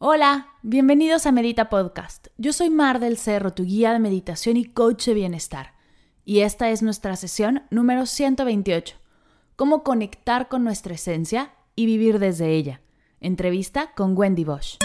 [0.00, 2.28] Hola, bienvenidos a Medita Podcast.
[2.36, 5.74] Yo soy Mar del Cerro, tu guía de meditación y coach de bienestar.
[6.24, 8.94] Y esta es nuestra sesión número 128.
[9.56, 12.80] Cómo conectar con nuestra esencia y vivir desde ella.
[13.20, 14.76] Entrevista con Wendy Bosch.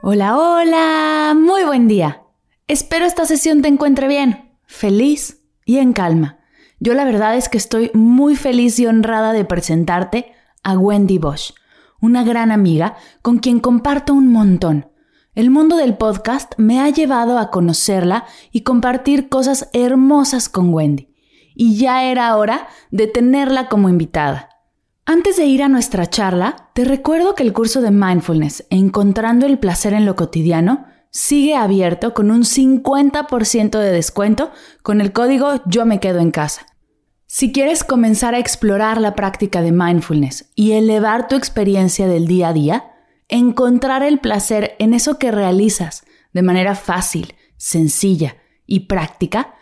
[0.00, 2.22] Hola, hola, muy buen día.
[2.66, 6.37] Espero esta sesión te encuentre bien, feliz y en calma.
[6.80, 10.32] Yo la verdad es que estoy muy feliz y honrada de presentarte
[10.62, 11.54] a Wendy Bosch,
[12.00, 14.88] una gran amiga con quien comparto un montón.
[15.34, 21.14] El mundo del podcast me ha llevado a conocerla y compartir cosas hermosas con Wendy.
[21.54, 24.48] Y ya era hora de tenerla como invitada.
[25.04, 29.58] Antes de ir a nuestra charla, te recuerdo que el curso de Mindfulness, Encontrando el
[29.58, 34.50] Placer en lo Cotidiano, sigue abierto con un 50% de descuento
[34.82, 36.66] con el código Yo me quedo en casa.
[37.30, 42.48] Si quieres comenzar a explorar la práctica de mindfulness y elevar tu experiencia del día
[42.48, 42.92] a día,
[43.28, 49.54] encontrar el placer en eso que realizas de manera fácil, sencilla y práctica,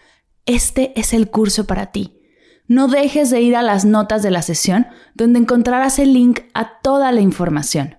[0.46, 2.20] este es el curso para ti.
[2.68, 6.78] No dejes de ir a las notas de la sesión donde encontrarás el link a
[6.82, 7.98] toda la información.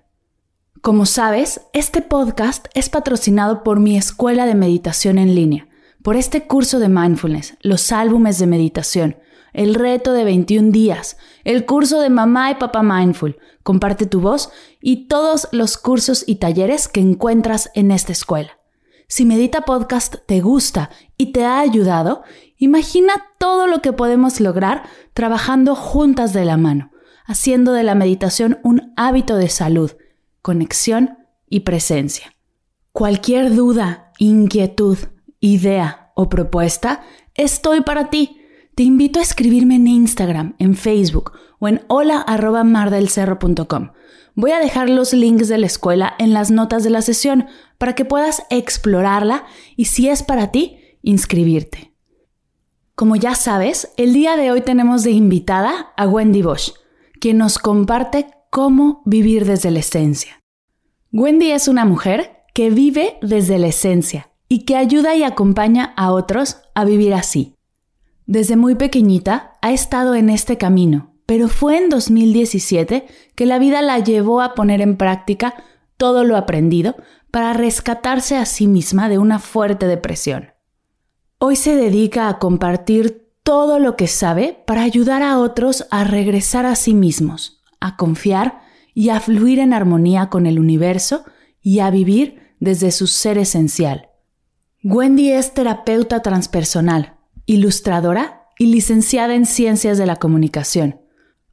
[0.80, 5.68] Como sabes, este podcast es patrocinado por mi escuela de meditación en línea,
[6.02, 9.16] por este curso de mindfulness, los álbumes de meditación,
[9.58, 14.50] el reto de 21 días, el curso de Mamá y Papá Mindful, Comparte tu voz
[14.80, 18.52] y todos los cursos y talleres que encuentras en esta escuela.
[19.08, 22.22] Si Medita Podcast te gusta y te ha ayudado,
[22.56, 26.92] imagina todo lo que podemos lograr trabajando juntas de la mano,
[27.26, 29.90] haciendo de la meditación un hábito de salud,
[30.40, 31.18] conexión
[31.50, 32.32] y presencia.
[32.92, 34.98] Cualquier duda, inquietud,
[35.40, 37.02] idea o propuesta,
[37.34, 38.37] estoy para ti
[38.78, 43.90] te invito a escribirme en Instagram, en Facebook o en hola.mardelcerro.com.
[44.36, 47.96] Voy a dejar los links de la escuela en las notas de la sesión para
[47.96, 51.92] que puedas explorarla y si es para ti, inscribirte.
[52.94, 56.74] Como ya sabes, el día de hoy tenemos de invitada a Wendy Bosch,
[57.20, 60.44] quien nos comparte cómo vivir desde la esencia.
[61.10, 66.12] Wendy es una mujer que vive desde la esencia y que ayuda y acompaña a
[66.12, 67.57] otros a vivir así
[68.28, 73.80] desde muy pequeñita ha estado en este camino, pero fue en 2017 que la vida
[73.80, 75.54] la llevó a poner en práctica
[75.96, 76.94] todo lo aprendido
[77.30, 80.50] para rescatarse a sí misma de una fuerte depresión.
[81.38, 86.66] Hoy se dedica a compartir todo lo que sabe para ayudar a otros a regresar
[86.66, 88.60] a sí mismos, a confiar
[88.92, 91.24] y a fluir en armonía con el universo
[91.62, 94.10] y a vivir desde su ser esencial.
[94.84, 97.17] Wendy es terapeuta transpersonal
[97.48, 101.00] ilustradora y licenciada en Ciencias de la Comunicación.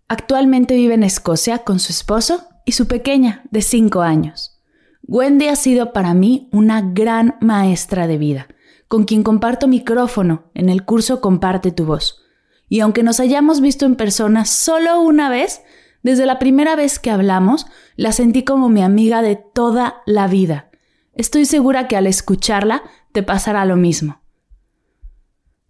[0.09, 4.59] Actualmente vive en Escocia con su esposo y su pequeña de 5 años.
[5.07, 8.47] Wendy ha sido para mí una gran maestra de vida,
[8.89, 12.21] con quien comparto micrófono en el curso Comparte tu voz.
[12.67, 15.61] Y aunque nos hayamos visto en persona solo una vez,
[16.03, 20.69] desde la primera vez que hablamos, la sentí como mi amiga de toda la vida.
[21.13, 24.24] Estoy segura que al escucharla te pasará lo mismo.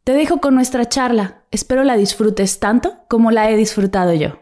[0.05, 1.41] Te dejo con nuestra charla.
[1.49, 4.38] Espero la disfrutes tanto como la he disfrutado yo.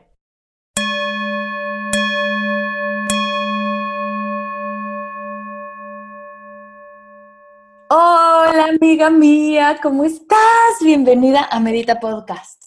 [7.90, 10.38] Hola amiga mía, ¿cómo estás?
[10.84, 12.66] Bienvenida a Medita Podcast.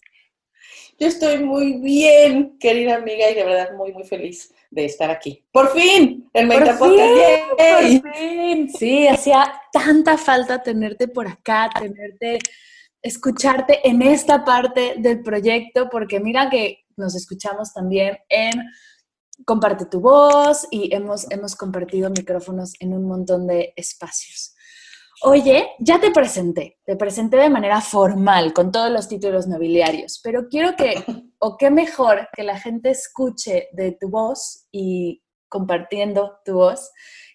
[0.98, 5.44] Yo estoy muy bien, querida amiga, y de verdad muy, muy feliz de estar aquí.
[5.52, 6.30] ¡Por fin!
[6.32, 7.12] El Medita Podcast.
[7.58, 8.70] ¡Por fin!
[8.70, 12.38] Sí, hacía tanta falta tenerte por acá, tenerte
[13.06, 18.62] escucharte en esta parte del proyecto, porque mira que nos escuchamos también en
[19.44, 24.54] Comparte tu voz y hemos, hemos compartido micrófonos en un montón de espacios.
[25.22, 30.48] Oye, ya te presenté, te presenté de manera formal con todos los títulos nobiliarios, pero
[30.48, 30.94] quiero que,
[31.38, 36.90] o qué mejor que la gente escuche de tu voz y compartiendo tu voz,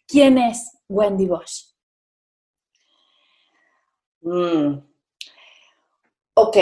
[0.08, 1.76] ¿quién es Wendy Bosch?
[4.22, 4.91] Mm,
[6.34, 6.58] Ok,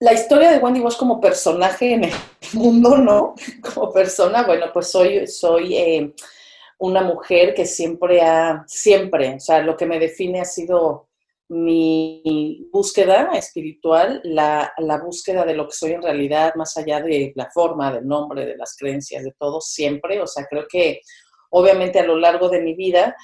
[0.00, 2.12] la historia de Wendy Walsh como personaje en el
[2.54, 3.34] mundo, ¿no?
[3.74, 6.14] Como persona, bueno, pues soy, soy eh,
[6.78, 11.08] una mujer que siempre ha, siempre, o sea, lo que me define ha sido
[11.48, 17.32] mi búsqueda espiritual, la, la, búsqueda de lo que soy en realidad, más allá de
[17.36, 20.20] la forma, del nombre, de las creencias, de todo, siempre.
[20.20, 21.00] O sea, creo que
[21.50, 23.16] obviamente a lo largo de mi vida,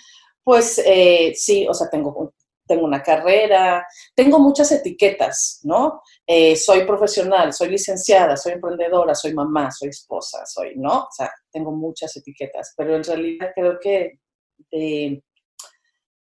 [0.43, 2.33] pues eh, sí, o sea, tengo,
[2.67, 6.03] tengo una carrera, tengo muchas etiquetas, ¿no?
[6.27, 11.05] Eh, soy profesional, soy licenciada, soy emprendedora, soy mamá, soy esposa, soy, ¿no?
[11.05, 14.19] O sea, tengo muchas etiquetas, pero en realidad creo que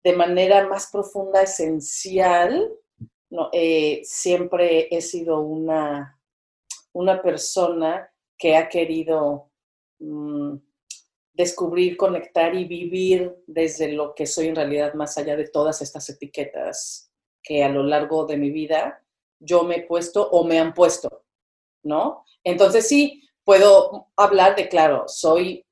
[0.03, 2.71] de manera más profunda, esencial.
[3.51, 6.19] Eh, siempre he sido una,
[6.91, 8.07] una persona
[8.37, 9.49] que ha querido
[9.99, 10.55] mm,
[11.33, 16.07] descubrir, conectar y vivir desde lo que soy en realidad, más allá de todas estas
[16.09, 19.03] etiquetas que a lo largo de mi vida
[19.39, 21.25] yo me he puesto o me han puesto,
[21.83, 22.23] ¿no?
[22.43, 25.65] Entonces sí, puedo hablar de, claro, soy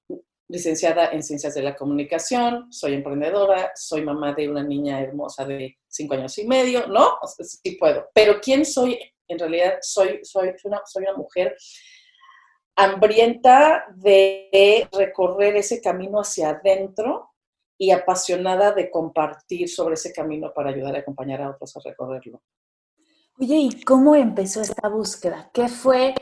[0.49, 5.77] licenciada en Ciencias de la Comunicación, soy emprendedora, soy mamá de una niña hermosa de
[5.87, 7.19] cinco años y medio, ¿no?
[7.39, 8.09] sí puedo.
[8.13, 8.99] Pero ¿quién soy?
[9.27, 11.55] En realidad soy, soy, una, soy una mujer
[12.83, 17.31] hambrienta de recorrer ese camino hacia adentro
[17.77, 22.41] y apasionada de compartir sobre ese camino para ayudar a acompañar a otros a recorrerlo.
[23.39, 25.49] Oye, ¿y cómo empezó esta búsqueda?
[25.53, 26.13] ¿Qué fue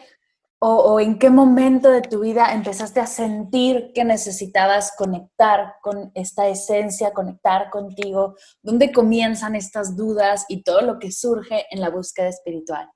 [0.61, 6.47] o, en qué momento de tu vida empezaste a sentir que necesitabas conectar con esta
[6.47, 8.35] esencia, conectar contigo?
[8.61, 12.89] ¿Dónde comienzan estas dudas y todo lo que surge en la búsqueda espiritual?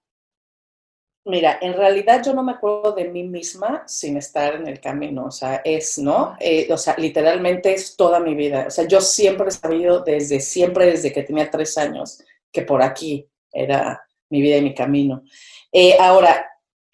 [1.25, 5.25] Mira, en realidad yo no me acuerdo de mí misma sin estar en el camino,
[5.25, 6.35] o sea, es, ¿no?
[6.37, 8.65] Eh, o sea, literalmente es toda mi vida.
[8.67, 12.21] O sea, yo siempre he sabido desde siempre, desde que tenía tres años,
[12.51, 15.23] que por aquí era mi vida y mi camino.
[15.71, 16.45] Eh, ahora,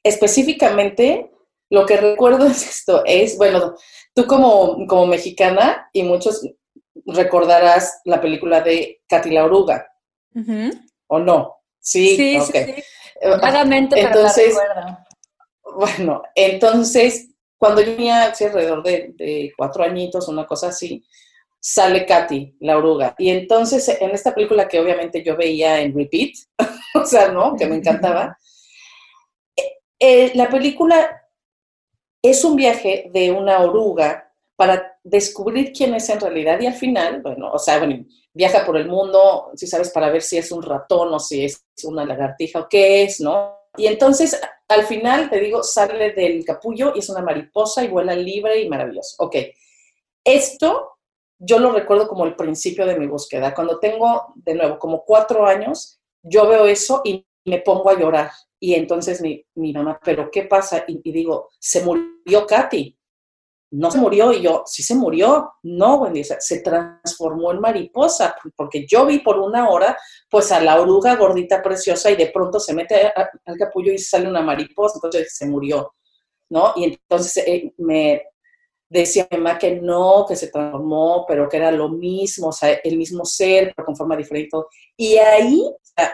[0.04, 1.32] específicamente,
[1.72, 3.74] lo que recuerdo es esto, es, bueno,
[4.14, 6.48] tú como, como mexicana y muchos
[7.06, 9.88] recordarás la película de Katy la Oruga,
[11.08, 11.56] ¿o no?
[11.80, 12.84] Sí, sí, sí, sí.
[13.42, 14.58] Vagamente, entonces,
[15.76, 21.06] Bueno, entonces, cuando yo tenía alrededor de, de, cuatro añitos, una cosa así,
[21.60, 23.16] sale Katy, la oruga.
[23.18, 26.32] Y entonces, en esta película que obviamente yo veía en repeat,
[26.96, 27.56] o sea, ¿no?
[27.56, 28.38] Que me encantaba,
[30.00, 31.22] eh, la película
[32.22, 37.22] es un viaje de una oruga para descubrir quién es en realidad y al final,
[37.22, 38.06] bueno, o sea, bueno,
[38.40, 41.62] viaja por el mundo, si sabes, para ver si es un ratón o si es
[41.84, 43.68] una lagartija o qué es, ¿no?
[43.76, 44.40] Y entonces,
[44.70, 48.70] al final, te digo, sale del capullo y es una mariposa y vuela libre y
[48.70, 49.16] maravilloso.
[49.20, 49.36] Ok,
[50.24, 51.00] esto
[51.38, 53.54] yo lo recuerdo como el principio de mi búsqueda.
[53.54, 58.32] Cuando tengo, de nuevo, como cuatro años, yo veo eso y me pongo a llorar.
[58.58, 60.86] Y entonces mi, mamá, ¿pero qué pasa?
[60.88, 62.98] Y, digo, se murió Katy.
[63.72, 65.52] No se murió y yo, sí se murió.
[65.64, 69.98] No, Wendy, se transformó en mariposa, porque yo vi por una hora,
[70.30, 74.28] pues a la oruga gordita preciosa y de pronto se mete al capullo y sale
[74.28, 75.94] una mariposa, entonces se murió,
[76.50, 76.74] ¿no?
[76.76, 78.24] Y entonces eh, me
[78.90, 82.74] decía mi mamá que no, que se transformó, pero que era lo mismo, o sea,
[82.84, 84.58] el mismo ser, pero con forma diferente.
[84.98, 85.64] Y ahí,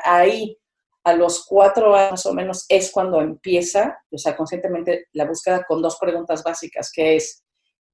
[0.03, 0.57] ahí,
[1.05, 5.63] a los cuatro años más o menos es cuando empieza, o sea, conscientemente la búsqueda
[5.63, 7.44] con dos preguntas básicas, que es,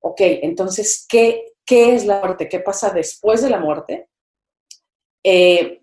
[0.02, 2.50] ok, entonces, ¿qué, qué es la muerte?
[2.50, 4.10] ¿Qué pasa después de la muerte?
[5.24, 5.82] Eh,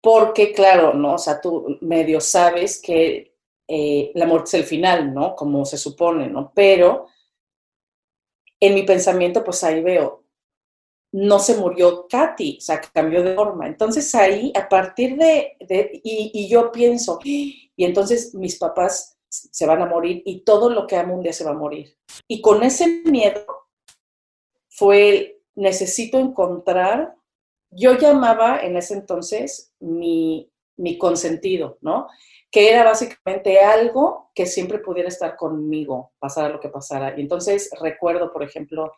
[0.00, 1.14] porque, claro, ¿no?
[1.14, 3.34] O sea, tú medio sabes que
[3.68, 5.34] eh, la muerte es el final, ¿no?
[5.34, 6.52] Como se supone, ¿no?
[6.54, 7.06] Pero
[8.60, 10.24] en mi pensamiento, pues ahí veo,
[11.12, 13.66] no se murió Katy, o sea, cambió de forma.
[13.66, 15.56] Entonces ahí, a partir de,
[16.04, 20.96] y, yo pienso, y entonces mis papás se van a morir y todo lo que
[20.96, 21.96] amo un día se va a morir.
[22.26, 23.46] Y con ese miedo
[24.68, 27.14] fue, necesito encontrar,
[27.70, 32.08] yo llamaba en ese entonces mi, mi consentido, ¿no?
[32.50, 37.16] Que era básicamente algo que siempre pudiera estar conmigo, pasara lo que pasara.
[37.16, 38.92] Y entonces recuerdo, por ejemplo,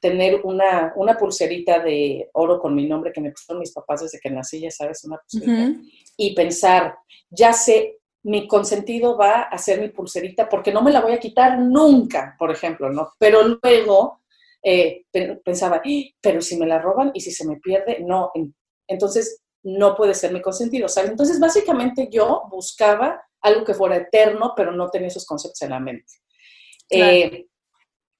[0.00, 4.20] tener una, una pulserita de oro con mi nombre que me pusieron mis papás desde
[4.20, 5.80] que nací, ya sabes, una pulserita,
[6.16, 6.96] y pensar,
[7.28, 11.20] ya sé, mi consentido va a ser mi pulserita porque no me la voy a
[11.20, 13.12] quitar nunca, por ejemplo, ¿no?
[13.18, 14.20] Pero luego
[14.62, 15.04] eh,
[15.44, 16.12] pensaba, ¡Ah!
[16.20, 18.32] pero si me la roban y si se me pierde, no,
[18.86, 21.10] entonces no puede ser mi consentido, ¿sabes?
[21.10, 25.80] Entonces, básicamente yo buscaba algo que fuera eterno, pero no tenía esos conceptos en la
[25.80, 26.12] mente.
[26.90, 27.46] Eh,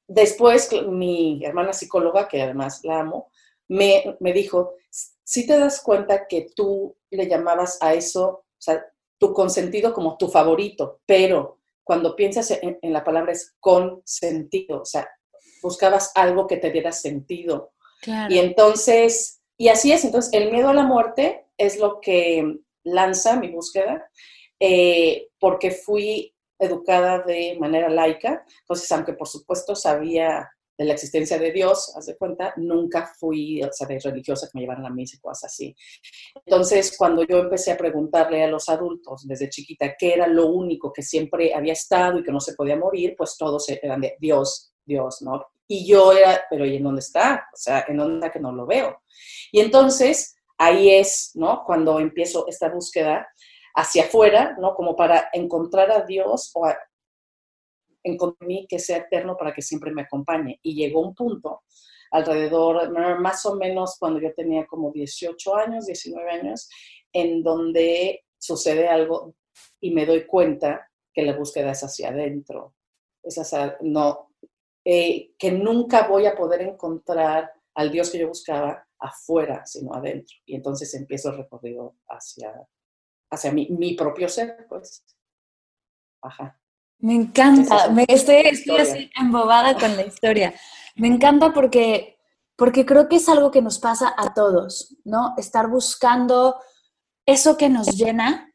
[0.07, 3.31] Después, mi hermana psicóloga, que además la amo,
[3.69, 8.85] me, dijo, si te das cuenta que tú le llamabas a eso, o sea,
[9.25, 14.83] tu consentido como tu favorito, pero cuando piensas en, en la palabra es con sentido,
[14.83, 15.09] o sea,
[15.63, 17.73] buscabas algo que te diera sentido.
[18.29, 23.37] Y entonces, y así es, entonces el miedo a la muerte es lo que lanza
[23.37, 24.07] mi búsqueda,
[24.61, 31.39] eh, porque fui educada de manera laica, entonces aunque por supuesto sabía de la existencia
[31.39, 35.21] de Dios, haz de cuenta, nunca fui, de religiosa que me llevaran a misa y
[35.21, 35.77] cosas así.
[36.45, 40.93] Entonces, cuando yo empecé a preguntarle a los adultos desde chiquita qué era lo único
[40.93, 44.73] que siempre había estado y que no se podía morir, pues todos eran de Dios,
[44.85, 45.47] Dios, ¿no?
[45.67, 47.49] Y yo era, pero ¿y en dónde está?
[47.53, 49.03] O sea, ¿en dónde está que no lo veo?
[49.53, 51.63] Y entonces, ahí es, ¿no?
[51.65, 53.29] Cuando empiezo esta búsqueda
[53.75, 54.75] hacia afuera, ¿no?
[54.75, 56.77] Como para encontrar a Dios o a,
[58.05, 60.61] encontrar mí que sea eterno para que siempre me acompañe.
[60.63, 61.63] Y llegó un punto,
[62.11, 66.69] alrededor, más o menos cuando yo tenía como 18 años, 19 años,
[67.13, 69.35] en donde sucede algo
[69.81, 72.75] y me doy cuenta que la búsqueda es hacia adentro.
[73.23, 74.31] Es hacia, no,
[74.85, 80.37] eh, que nunca voy a poder encontrar al Dios que yo buscaba afuera, sino adentro.
[80.45, 82.53] Y entonces empiezo el recorrido hacia,
[83.31, 85.05] hacia mi, mi propio ser, pues.
[86.23, 86.61] Ajá.
[86.99, 90.55] Me encanta, me, estoy, estoy así embobada con la historia.
[90.97, 92.19] Me encanta porque,
[92.57, 95.35] porque creo que es algo que nos pasa a todos, ¿no?
[95.37, 96.57] Estar buscando
[97.27, 98.51] eso que nos llena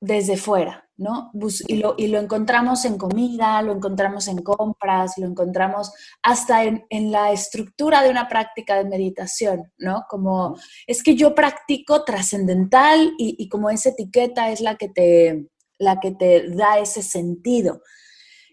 [0.00, 1.30] desde fuera, ¿no?
[1.68, 5.92] Y lo, y lo encontramos en comida, lo encontramos en compras, lo encontramos
[6.22, 10.04] hasta en, en, la estructura de una práctica de meditación, ¿no?
[10.08, 15.51] Como es que yo practico trascendental y, y como esa etiqueta es la que te,
[15.82, 17.82] la que te da ese sentido.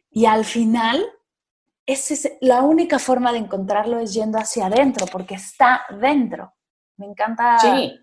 [0.10, 1.06] Y al final,
[1.86, 6.54] es la única forma de encontrarlo es yendo hacia adentro, porque está dentro.
[6.98, 7.60] Me encanta.
[7.60, 8.00] Sí.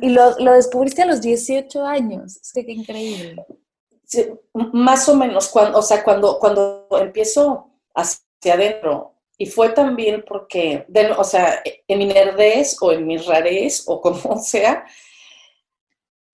[0.00, 2.36] Y, lo, descubriste a los 18 años.
[2.36, 3.44] Es que qué increíble.
[4.54, 10.86] más o menos, cuando, o sea, cuando, cuando empiezo hacia adentro, y fue también porque,
[11.16, 14.84] o sea, en mi nerdez o en mi rarez o como sea,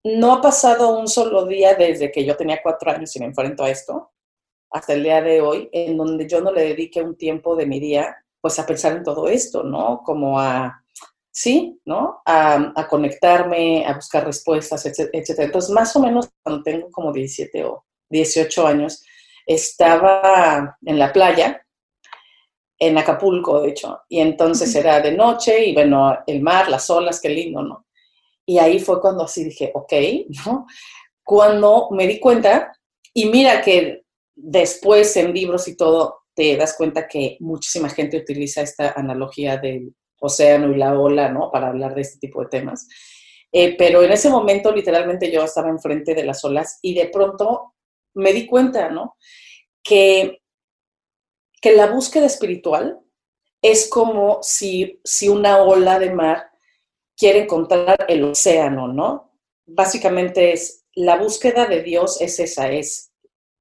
[0.05, 3.65] no ha pasado un solo día desde que yo tenía cuatro años y me enfrento
[3.65, 4.11] a esto,
[4.71, 7.81] hasta el día de hoy, en donde yo no le dedique un tiempo de mi
[7.81, 10.03] día, pues a pensar en todo esto, ¿no?
[10.05, 10.83] Como a,
[11.31, 12.23] sí, ¿no?
[12.25, 15.45] A, conectarme, a buscar respuestas, etcétera.
[15.45, 19.05] Entonces, más o menos cuando tengo como 17 o 18 años,
[19.45, 21.67] estaba en la playa,
[22.79, 27.21] en Acapulco, de hecho, y entonces era de noche y bueno, el mar, las olas,
[27.21, 27.87] qué lindo, ¿no?
[28.51, 29.93] Y ahí fue cuando así dije, ok,
[30.45, 30.67] ¿no?
[31.23, 32.73] Cuando me di cuenta,
[33.15, 34.03] y mira que
[34.35, 39.95] después en libros y todo, te das cuenta que muchísima gente utiliza esta analogía del
[40.19, 41.53] océano y la ola, ¿no?
[41.53, 42.89] Para hablar de este tipo de temas.
[43.53, 47.75] Eh, pero en ese momento, literalmente, yo estaba enfrente de las olas y de pronto
[48.15, 49.17] me di cuenta, ¿no?
[49.81, 50.43] Que,
[51.63, 52.99] que la búsqueda espiritual
[53.63, 56.50] es como si, si una ola de mar
[57.21, 59.31] quiere encontrar el océano, ¿no?
[59.67, 63.13] Básicamente es la búsqueda de Dios es esa, es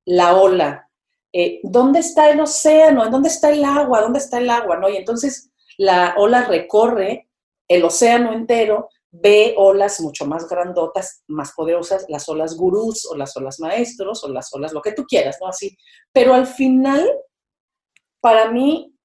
[0.05, 0.89] la ola.
[1.33, 3.03] Eh, ¿Dónde está el océano?
[3.03, 3.99] ¿En dónde está el agua?
[3.99, 4.77] ¿Dónde está el agua?
[4.77, 4.87] ¿No?
[4.89, 7.29] Y entonces la ola recorre
[7.67, 13.35] el océano entero, ve olas mucho más grandotas, más poderosas, las olas gurús o las
[13.35, 15.47] olas maestros o las olas lo que tú quieras, ¿no?
[15.47, 15.77] Así.
[16.13, 17.05] Pero al final,
[18.21, 18.95] para mí,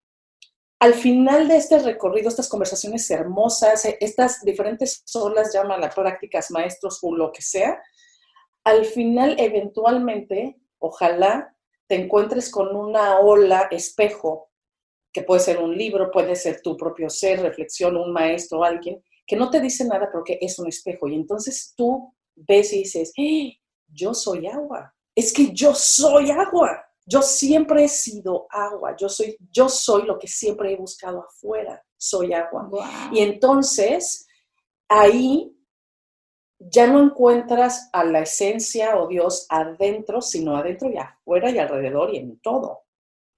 [0.85, 6.99] al final de este recorrido, estas conversaciones hermosas, eh, estas diferentes olas, llámala prácticas, maestros
[7.01, 7.83] o lo que sea,
[8.65, 14.51] al final eventualmente, ojalá te encuentres con una ola espejo,
[15.11, 19.37] que puede ser un libro, puede ser tu propio ser, reflexión, un maestro, alguien, que
[19.37, 21.09] no te dice nada porque es un espejo.
[21.09, 23.57] Y entonces tú ves y dices, ¡Eh!
[23.87, 26.84] yo soy agua, es que yo soy agua.
[27.07, 31.83] Yo siempre he sido agua, yo soy, yo soy lo que siempre he buscado afuera,
[31.97, 32.69] soy agua.
[33.13, 34.27] Y entonces,
[34.89, 35.55] ahí
[36.59, 42.15] ya no encuentras a la esencia o Dios adentro, sino adentro y afuera y alrededor
[42.15, 42.85] y en todo.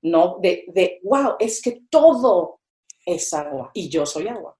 [0.02, 2.60] No, de, de wow, es que todo
[3.04, 4.56] es agua y yo soy agua.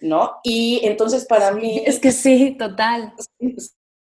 [0.00, 0.40] ¿No?
[0.42, 1.82] Y entonces para mí...
[1.86, 3.14] Es que sí, total.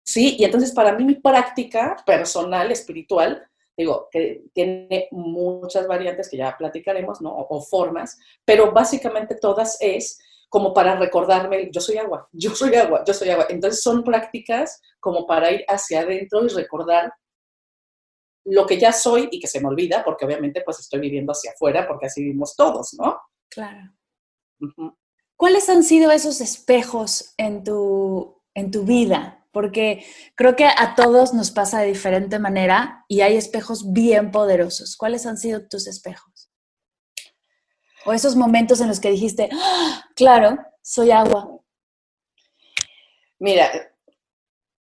[0.10, 3.48] Sí, y entonces para mí mi práctica personal, espiritual,
[3.78, 7.32] digo, que tiene muchas variantes que ya platicaremos, ¿no?
[7.32, 13.04] O, formas, pero básicamente todas es como para recordarme, yo soy agua, yo soy agua,
[13.06, 13.46] yo soy agua.
[13.50, 17.14] Entonces son prácticas como para ir hacia adentro y recordar
[18.46, 21.52] lo que ya soy y que se me olvida, porque obviamente pues estoy viviendo hacia
[21.52, 23.22] afuera, porque así vivimos todos, ¿no?
[23.48, 23.94] Claro.
[25.36, 29.39] ¿Cuáles han sido esos espejos en tu en tu vida?
[29.52, 34.96] Porque creo que a todos nos pasa de diferente manera y hay espejos bien poderosos.
[34.96, 36.52] ¿Cuáles han sido tus espejos?
[38.06, 40.04] O esos momentos en los que dijiste, ¡Ah!
[40.16, 41.60] claro, soy agua.
[43.40, 43.72] Mira,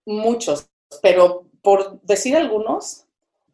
[0.05, 0.69] muchos,
[1.01, 3.07] pero por decir algunos,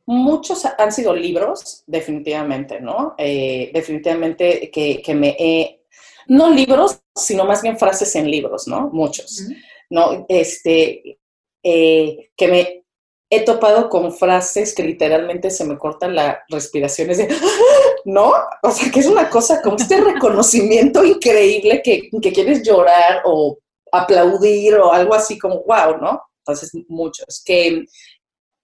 [0.07, 3.15] muchos han sido libros, definitivamente, ¿no?
[3.19, 5.85] Eh, definitivamente que, me he,
[6.27, 8.88] no libros, sino más bien frases en libros, ¿no?
[8.88, 9.45] Muchos,
[9.90, 10.26] ¿no?
[10.28, 11.18] Este,
[11.62, 12.85] eh, que me
[13.30, 17.28] he topado con frases que literalmente se me cortan la respiración, es de,
[18.04, 18.33] ¿no?
[18.62, 23.59] O sea, que es una cosa como este reconocimiento increíble que, que quieres llorar o
[23.92, 26.23] aplaudir o algo así como, wow, ¿no?
[26.38, 27.42] Entonces, muchos.
[27.45, 27.85] Que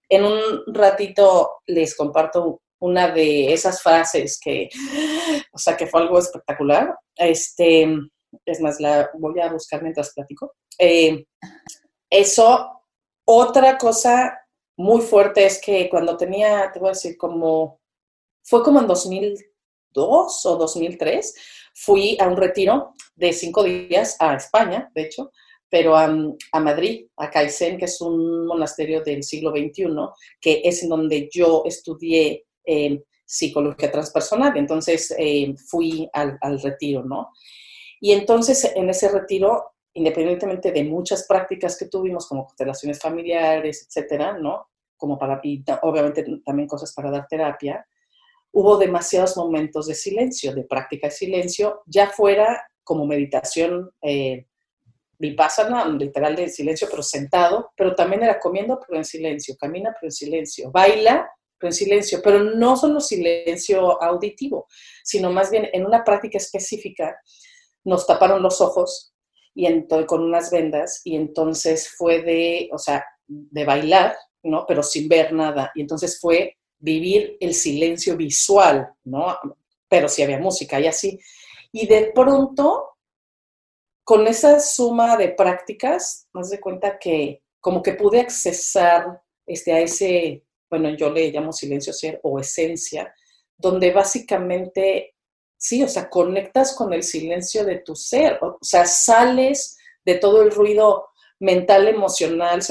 [0.09, 4.69] en un ratito les comparto una de esas frases que,
[5.53, 6.95] o sea, que fue algo espectacular.
[7.15, 7.87] Este,
[8.45, 10.53] es más, la voy a buscar mientras platico.
[10.79, 11.25] Eh,
[12.09, 12.81] eso,
[13.25, 14.39] otra cosa
[14.77, 17.79] muy fuerte es que cuando tenía, te voy a decir, como,
[18.43, 21.35] fue como en 2002 o 2003,
[21.73, 25.31] fui a un retiro de cinco días a España, de hecho,
[25.69, 26.07] pero a,
[26.59, 29.87] Madrid, a Caicén, que es un monasterio del siglo XXI,
[30.39, 34.55] que es en donde yo estudié eh, psicología transpersonal.
[34.55, 37.31] Entonces eh, fui al, retiro, ¿no?
[37.99, 44.37] Y entonces en ese retiro, independientemente de muchas prácticas que tuvimos, como constelaciones familiares, etcétera,
[44.37, 44.69] ¿no?
[44.97, 47.85] Como para, y obviamente también cosas para dar terapia,
[48.51, 54.45] hubo demasiados momentos de silencio, de práctica de silencio, ya fuera como meditación eh,
[55.17, 60.07] vipassana, literal de silencio, pero sentado, pero también era comiendo, pero en silencio, camina, pero
[60.07, 64.67] en silencio, baila, pero en silencio, pero no solo silencio auditivo,
[65.03, 67.17] sino más bien en una práctica específica
[67.85, 69.13] nos taparon los ojos
[69.53, 74.65] y entonces, con unas vendas y entonces fue de, o sea, de bailar, ¿no?
[74.67, 75.71] Pero sin ver nada.
[75.75, 79.37] Y entonces fue vivir el silencio visual, ¿no?
[79.87, 81.19] Pero sí había música y así.
[81.71, 82.95] Y de pronto
[84.05, 89.79] con esa suma de prácticas, me de cuenta que como que pude accesar este, a
[89.79, 93.11] ese, bueno, yo le llamo silencio ser o esencia,
[93.57, 95.14] donde básicamente,
[95.57, 100.41] sí, o sea, conectas con el silencio de tu ser, o sea, sales de todo
[100.41, 102.61] el ruido mental, emocional,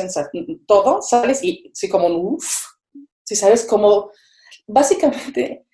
[0.66, 2.74] todo, sales y sí, como un uff,
[3.22, 4.10] si sabes cómo,
[4.66, 5.66] básicamente,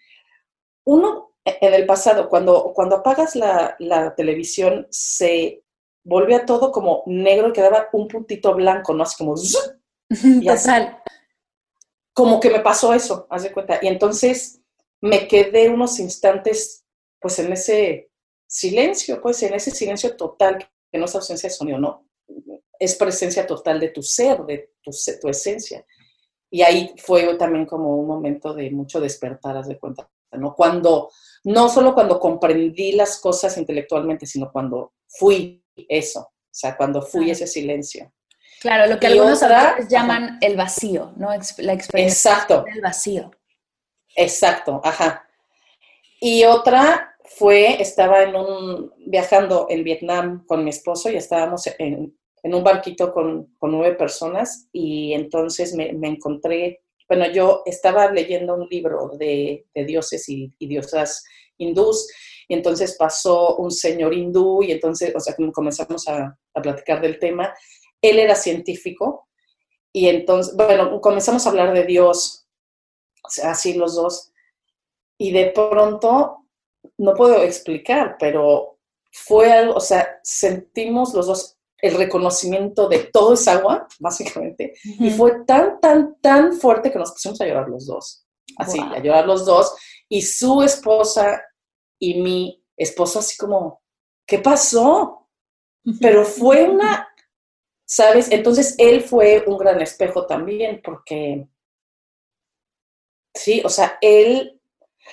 [0.85, 5.65] uno en el pasado, cuando, cuando apagas la, televisión, se
[6.05, 9.03] volvía todo como negro y quedaba un puntito blanco, ¿no?
[9.03, 9.35] Así como...
[10.23, 10.49] Y
[12.13, 13.79] como que me pasó eso, haz de cuenta.
[13.81, 14.61] Y entonces
[15.01, 16.80] me quedé unos instantes,
[17.21, 18.11] pues en ese
[18.47, 20.59] silencio, pues en ese silencio total,
[20.91, 22.07] que no es ausencia de sonido, no,
[22.79, 25.85] es presencia total de tu ser, de tu, tu esencia.
[26.51, 30.11] Y ahí fue también como un momento de mucho despertar, haz de cuenta.
[30.33, 30.55] ¿no?
[30.55, 31.11] Cuando,
[31.45, 37.31] no solo cuando comprendí las cosas intelectualmente, sino cuando fui eso, o sea, cuando fui
[37.31, 38.13] ese silencio.
[38.61, 41.31] Claro, lo que algunos autores llaman el vacío, ¿no?
[41.59, 42.65] La experiencia Exacto.
[42.65, 43.31] del vacío.
[44.17, 45.27] Exacto, ajá.
[46.21, 52.17] Y otra fue, estaba en un, viajando en Vietnam con mi esposo y estábamos en,
[52.43, 58.69] un barquito con, nueve personas y entonces me, me encontré bueno, yo estaba leyendo un
[58.69, 61.25] libro de, dioses y, diosas
[61.59, 62.09] hindús,
[62.47, 67.53] y entonces pasó un señor hindú, y entonces, o sea, comenzamos a, platicar del tema.
[68.01, 69.27] Él era científico,
[69.93, 72.47] y entonces, bueno, comenzamos a hablar de Dios,
[73.43, 74.31] así los dos,
[75.19, 76.40] y de pronto,
[76.99, 78.79] no puedo explicar, pero
[79.13, 85.11] fue algo, o sea, sentimos los dos el reconocimiento de todo es agua, básicamente, y
[85.11, 89.27] fue tan, tan, tan fuerte que nos pusimos a llorar los dos, así, a llorar
[89.27, 89.75] los dos,
[90.09, 91.43] y su esposa
[91.99, 93.83] y mi esposo así como,
[94.27, 95.29] ¿qué pasó?
[96.01, 97.09] Pero fue una,
[97.87, 98.31] ¿sabes?
[98.31, 101.49] Entonces él fue un gran espejo también, porque,
[103.35, 104.60] sí, o sea, él,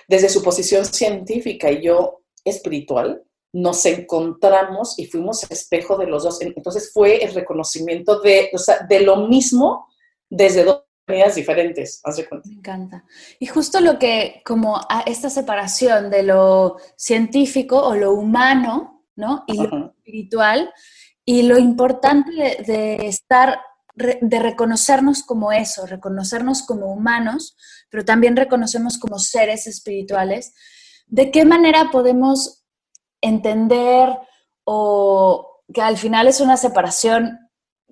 [0.08, 6.42] desde su posición científica y yo espiritual, nos encontramos y fuimos espejo de los dos.
[6.42, 8.52] Entonces fue el reconocimiento de,
[8.88, 9.88] de lo mismo
[10.30, 12.02] desde dos maneras diferentes.
[12.46, 13.06] Me encanta.
[13.40, 19.44] Y justo lo que, como esta separación de lo científico o lo humano, ¿no?
[19.48, 20.72] Y lo espiritual,
[21.26, 23.60] y lo importante de, de estar
[23.98, 27.58] de reconocernos como eso, reconocernos como humanos,
[27.90, 30.54] pero también reconocernos como seres espirituales,
[31.08, 32.64] ¿de qué manera podemos
[33.22, 34.10] entender
[34.64, 37.40] o que al final es una separación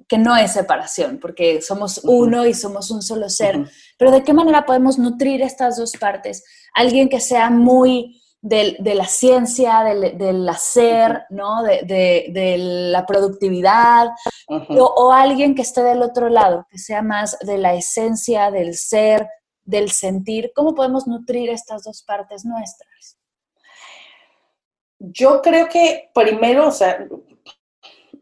[0.08, 3.70] que no es separación, porque somos uno y somos un solo ser.
[3.98, 6.44] Pero ¿de qué manera podemos nutrir estas dos partes?
[6.76, 11.64] Alguien que sea muy de, la ciencia, del, hacer, ¿no?
[11.64, 14.10] De, la productividad,
[14.48, 19.28] o, alguien que esté del otro lado, que sea más de la esencia, del ser,
[19.64, 20.52] del sentir.
[20.56, 23.18] ¿Cómo podemos nutrir estas dos partes nuestras?
[25.00, 27.08] Yo creo que primero, o sea,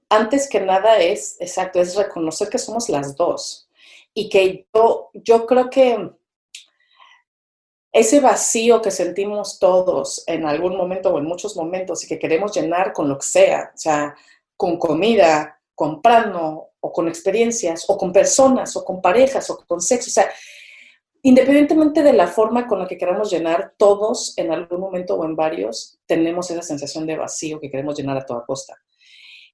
[0.10, 3.70] antes que nada es, exacto, es reconocer que somos las dos
[4.14, 6.12] y que yo, yo creo que
[7.94, 12.52] ese vacío que sentimos todos en algún momento o en muchos momentos y que queremos
[12.52, 14.16] llenar con lo que sea, o sea,
[14.58, 20.10] con comida, comprando o con experiencias o con personas o con parejas o con sexo,
[20.10, 20.30] o sea,
[21.22, 25.36] independientemente de la forma con la que queramos llenar, todos en algún momento o en
[25.36, 28.76] varios tenemos esa sensación de vacío que queremos llenar a toda costa.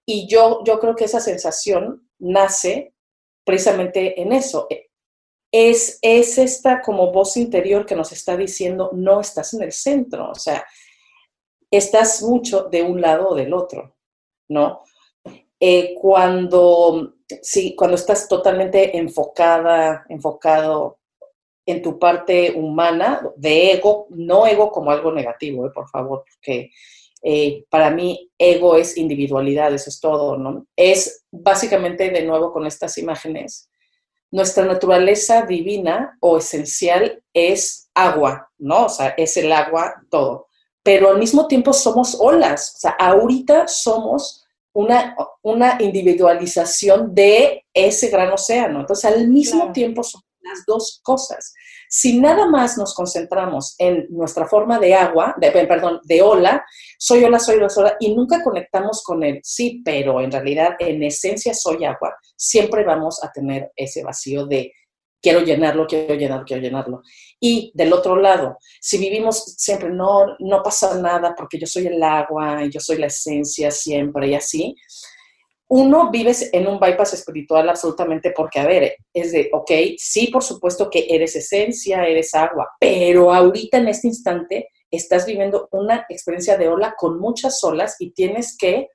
[0.06, 2.93] Y yo, yo creo que esa sensación nace
[3.43, 4.67] precisamente en eso,
[5.52, 10.36] es, esta como voz interior que nos está diciendo, no estás en el centro, o
[10.36, 10.66] sea,
[11.72, 13.96] estás mucho de un lado o del otro,
[14.50, 14.84] ¿no?
[15.60, 21.00] Eh, cuando, sí, cuando estás totalmente enfocada, enfocado
[21.66, 26.72] en tu parte humana, de ego, no ego como algo negativo, eh, por favor, porque
[27.22, 30.66] eh, para mí ego es individualidad, eso es todo, ¿no?
[30.76, 33.68] Es básicamente, de nuevo, con estas imágenes,
[34.32, 38.86] nuestra naturaleza divina o esencial es agua, ¿no?
[38.86, 40.48] O sea, es el agua todo.
[40.84, 48.10] Pero al mismo tiempo somos olas, o sea, ahorita somos una, una individualización de ese
[48.10, 48.82] gran océano.
[48.82, 51.54] Entonces, al mismo tiempo somos las dos cosas.
[51.89, 56.63] Si nada más nos concentramos en nuestra forma de agua, de, perdón, de ola,
[56.99, 60.75] soy ola, soy ola, soy ola, y nunca conectamos con el sí, pero en realidad
[60.78, 64.71] en esencia soy agua, siempre vamos a tener ese vacío de
[65.21, 67.02] quiero llenarlo, quiero llenarlo, quiero llenarlo.
[67.39, 72.02] Y del otro lado, si vivimos siempre, no, no pasa nada porque yo soy el
[72.04, 74.75] agua yo soy la esencia siempre y así,
[75.71, 80.43] uno vives en un bypass espiritual absolutamente porque, a ver, es de, ok, sí, por
[80.43, 86.58] supuesto que eres esencia, eres agua, pero ahorita en este instante estás viviendo una experiencia
[86.58, 88.88] de ola con muchas olas y tienes que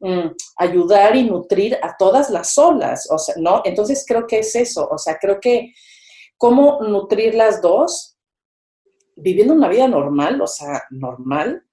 [0.00, 3.60] mm, ayudar y nutrir a todas las olas, o sea, ¿no?
[3.66, 5.74] Entonces creo que es eso, o sea, creo que
[6.38, 8.16] cómo nutrir las dos
[9.16, 11.65] viviendo una vida normal, o sea, normal,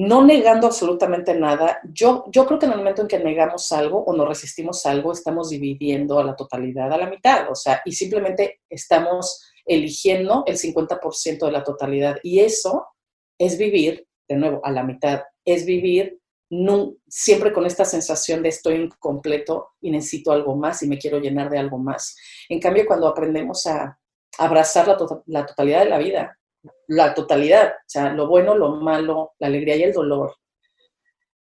[0.00, 1.78] no negando absolutamente nada.
[1.92, 5.12] Yo, yo creo que en el momento en que negamos algo o nos resistimos algo,
[5.12, 10.56] estamos dividiendo a la totalidad, a la mitad, o sea, y simplemente estamos eligiendo el
[10.56, 12.16] 50% de la totalidad.
[12.22, 12.86] Y eso
[13.38, 16.18] es vivir, de nuevo, a la mitad, es vivir
[17.06, 21.50] siempre con esta sensación de estoy incompleto y necesito algo más y me quiero llenar
[21.50, 22.16] de algo más.
[22.48, 23.98] En cambio, cuando aprendemos a
[24.38, 26.38] abrazar la, la totalidad de la vida,
[26.88, 30.36] la totalidad, o sea, lo bueno, lo malo, la alegría y el dolor.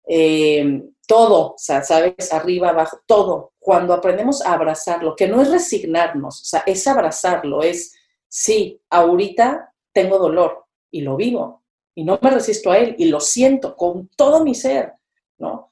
[0.07, 3.53] Eh, todo, o sea, sabes, arriba, abajo, todo.
[3.59, 7.93] Cuando aprendemos a abrazarlo, que no es resignarnos, o sea, es abrazarlo, es,
[8.27, 11.63] sí, ahorita tengo dolor y lo vivo
[11.95, 14.93] y no me resisto a él y lo siento con todo mi ser,
[15.39, 15.69] ¿no?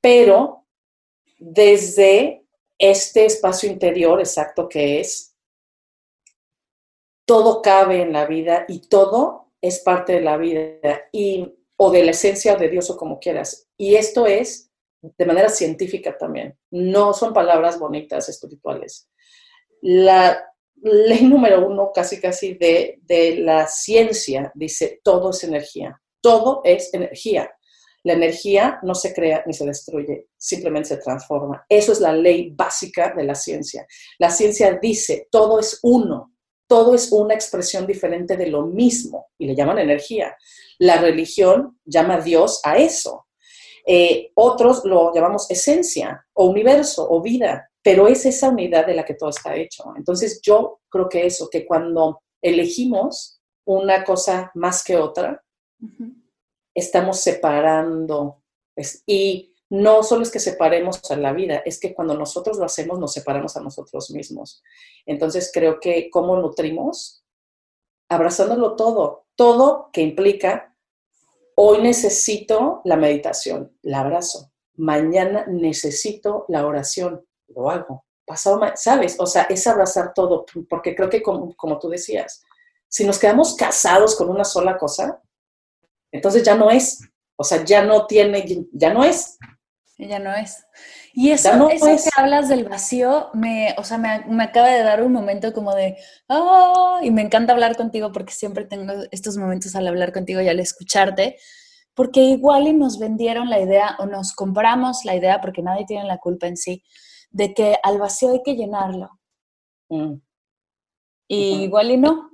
[0.00, 0.64] Pero
[1.38, 2.46] desde
[2.78, 5.31] este espacio interior exacto que es
[7.32, 12.04] todo cabe en la vida y todo es parte de la vida y, o de
[12.04, 13.70] la esencia de Dios o como quieras.
[13.78, 16.58] Y esto es de manera científica también.
[16.70, 19.08] No son palabras bonitas espirituales.
[19.80, 20.44] La
[20.82, 26.02] ley número uno, casi casi, de, de la ciencia dice, todo es energía.
[26.20, 27.50] Todo es energía.
[28.02, 31.64] La energía no se crea ni se destruye, simplemente se transforma.
[31.66, 33.86] Eso es la ley básica de la ciencia.
[34.18, 36.31] La ciencia dice, todo es uno,
[36.72, 40.34] todo es una expresión diferente de lo mismo y le llaman energía.
[40.78, 43.26] La religión llama a Dios a eso.
[43.86, 49.04] Eh, otros lo llamamos esencia o universo o vida, pero es esa unidad de la
[49.04, 49.92] que todo está hecho.
[49.98, 55.44] Entonces yo creo que eso, que cuando elegimos una cosa más que otra,
[56.74, 58.42] estamos separando.
[59.04, 62.98] y no solo es que separemos a la vida, es que cuando nosotros lo hacemos
[62.98, 64.62] nos separamos a nosotros mismos.
[65.06, 67.24] Entonces creo que cómo nutrimos,
[68.10, 70.76] abrazándolo todo, todo que implica,
[71.54, 79.16] hoy necesito la meditación, la abrazo, mañana necesito la oración, lo hago, pasado, ¿sabes?
[79.18, 82.42] O sea, es abrazar todo, porque creo que como, como tú decías,
[82.88, 85.22] si nos quedamos casados con una sola cosa,
[86.10, 87.00] entonces ya no es,
[87.36, 89.38] o sea, ya no tiene, ya no es,
[90.02, 90.66] Ella no es.
[91.12, 95.02] Y eso, eso que hablas del vacío, me, o sea, me, me, acaba de dar
[95.02, 95.96] un momento como de,
[96.28, 100.48] ah, y me encanta hablar contigo porque siempre tengo estos momentos al hablar contigo y
[100.48, 101.36] al escucharte,
[101.94, 106.04] porque igual y nos vendieron la idea o nos compramos la idea, porque nadie tiene
[106.04, 106.82] la culpa en sí,
[107.30, 109.10] de que al vacío hay que llenarlo.
[109.88, 110.14] Mm.
[111.28, 112.30] Y igual y no.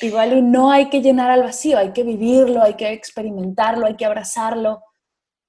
[0.00, 3.96] Igual y no hay que llenar al vacío, hay que vivirlo, hay que experimentarlo, hay
[3.96, 4.82] que abrazarlo,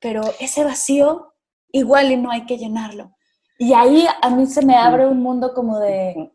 [0.01, 1.33] pero ese vacío
[1.71, 3.15] igual y no hay que llenarlo.
[3.57, 6.33] Y ahí a mí se me abre un mundo como de,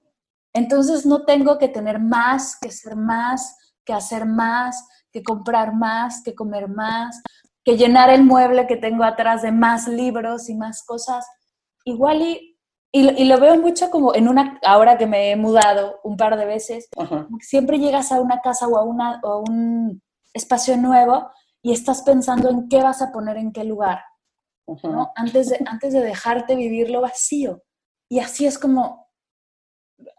[0.54, 6.22] entonces no tengo que tener más, que ser más, que hacer más, que comprar más,
[6.22, 7.20] que comer más,
[7.64, 11.26] que llenar el mueble que tengo atrás de más libros y más cosas.
[11.84, 12.56] Igual y
[12.92, 16.46] y, lo veo mucho como en una, ahora que me he mudado un par de
[16.46, 16.88] veces,
[17.40, 20.00] siempre llegas a una casa o a, una, o un
[20.32, 21.30] espacio nuevo
[21.66, 24.04] y estás pensando en qué vas a poner en qué lugar,
[24.84, 25.10] ¿no?
[25.16, 27.64] antes, de, antes de dejarte vivirlo vacío.
[28.08, 29.10] Y así es como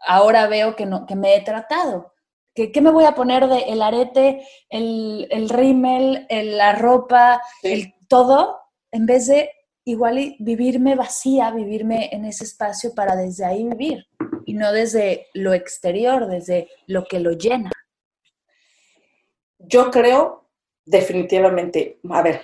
[0.06, 2.12] ahora veo que, no, que me he tratado.
[2.54, 7.94] ¿Qué, ¿Qué me voy a poner de el arete, el, el rímel, la ropa, el
[8.08, 8.60] todo?
[8.90, 9.50] En vez de
[9.84, 14.06] igual y vivirme vacía, vivirme en ese espacio para desde ahí vivir
[14.44, 17.72] y no desde lo exterior, desde lo que lo llena.
[19.58, 20.47] Yo creo
[20.88, 22.42] definitivamente, a ver,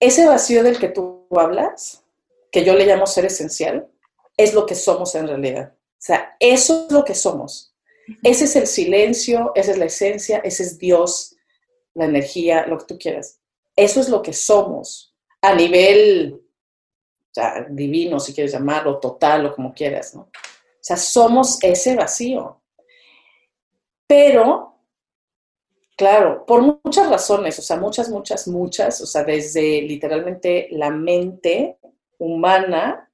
[0.00, 2.02] ese vacío del que tú hablas,
[2.50, 3.88] que yo le llamo ser esencial,
[4.36, 5.74] es lo que somos en realidad.
[5.74, 7.74] O sea, eso es lo que somos.
[8.22, 11.36] Ese es el silencio, esa es la esencia, ese es Dios,
[11.94, 13.38] la energía, lo que tú quieras.
[13.76, 16.42] Eso es lo que somos a nivel
[17.70, 20.22] divino, si quieres llamarlo, total o como quieras, ¿no?
[20.22, 22.60] O sea, somos ese vacío.
[24.06, 24.71] Pero,
[25.96, 31.78] claro, por muchas razones, o sea, muchas, muchas, muchas, o sea, desde literalmente la mente
[32.18, 33.10] humana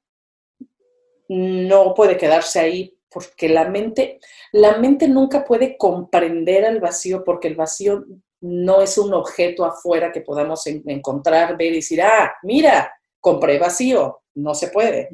[1.29, 4.21] no puede quedarse ahí porque la mente,
[4.53, 8.05] la mente nunca puede comprender al vacío porque el vacío
[8.41, 14.23] no es un objeto afuera que podamos encontrar, ver y decir, ah, mira, compré vacío.
[14.35, 15.09] No se puede.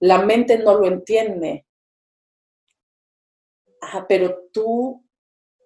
[0.00, 1.64] La mente no lo entiende.
[3.80, 5.04] Ah, pero tú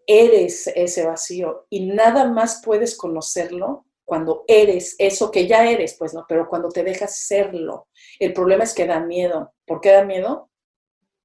[0.06, 6.14] eres ese vacío y nada más puedes conocerlo cuando eres eso que ya eres, pues
[6.14, 7.88] no, pero cuando te dejas serlo.
[8.20, 9.52] El problema es que da miedo.
[9.66, 10.48] ¿Por qué da miedo?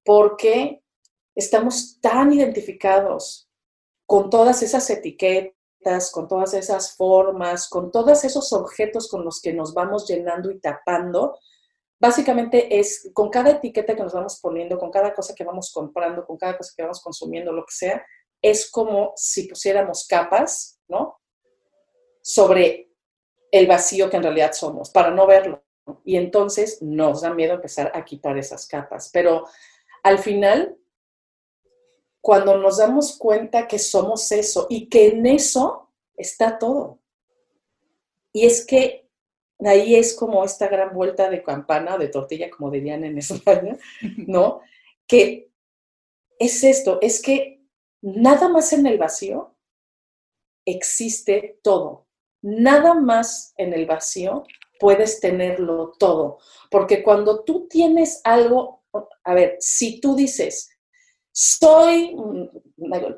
[0.03, 0.81] Porque
[1.35, 3.47] estamos tan identificados
[4.07, 9.53] con todas esas etiquetas, con todas esas formas, con todos esos objetos con los que
[9.53, 11.37] nos vamos llenando y tapando,
[11.99, 16.25] básicamente es con cada etiqueta que nos vamos poniendo, con cada cosa que vamos comprando,
[16.25, 18.03] con cada cosa que vamos consumiendo, lo que sea,
[18.41, 21.21] es como si pusiéramos capas, ¿no?
[22.21, 22.91] Sobre
[23.51, 25.63] el vacío que en realidad somos, para no verlo.
[26.05, 29.09] Y entonces nos da miedo empezar a quitar esas capas.
[29.11, 29.45] Pero
[30.03, 30.77] al final
[32.21, 36.99] cuando nos damos cuenta que somos eso y que en eso está todo.
[38.31, 39.09] Y es que
[39.59, 43.77] ahí es como esta gran vuelta de campana, de tortilla, como dirían en España,
[44.27, 44.61] ¿no?
[45.07, 45.51] Que
[46.39, 47.60] es esto, es que
[48.01, 49.55] nada más en el vacío
[50.65, 52.07] existe todo.
[52.41, 54.43] Nada más en el vacío
[54.79, 56.39] puedes tenerlo todo.
[56.69, 58.83] Porque cuando tú tienes algo,
[59.23, 60.71] a ver, si tú dices,
[61.31, 62.15] soy,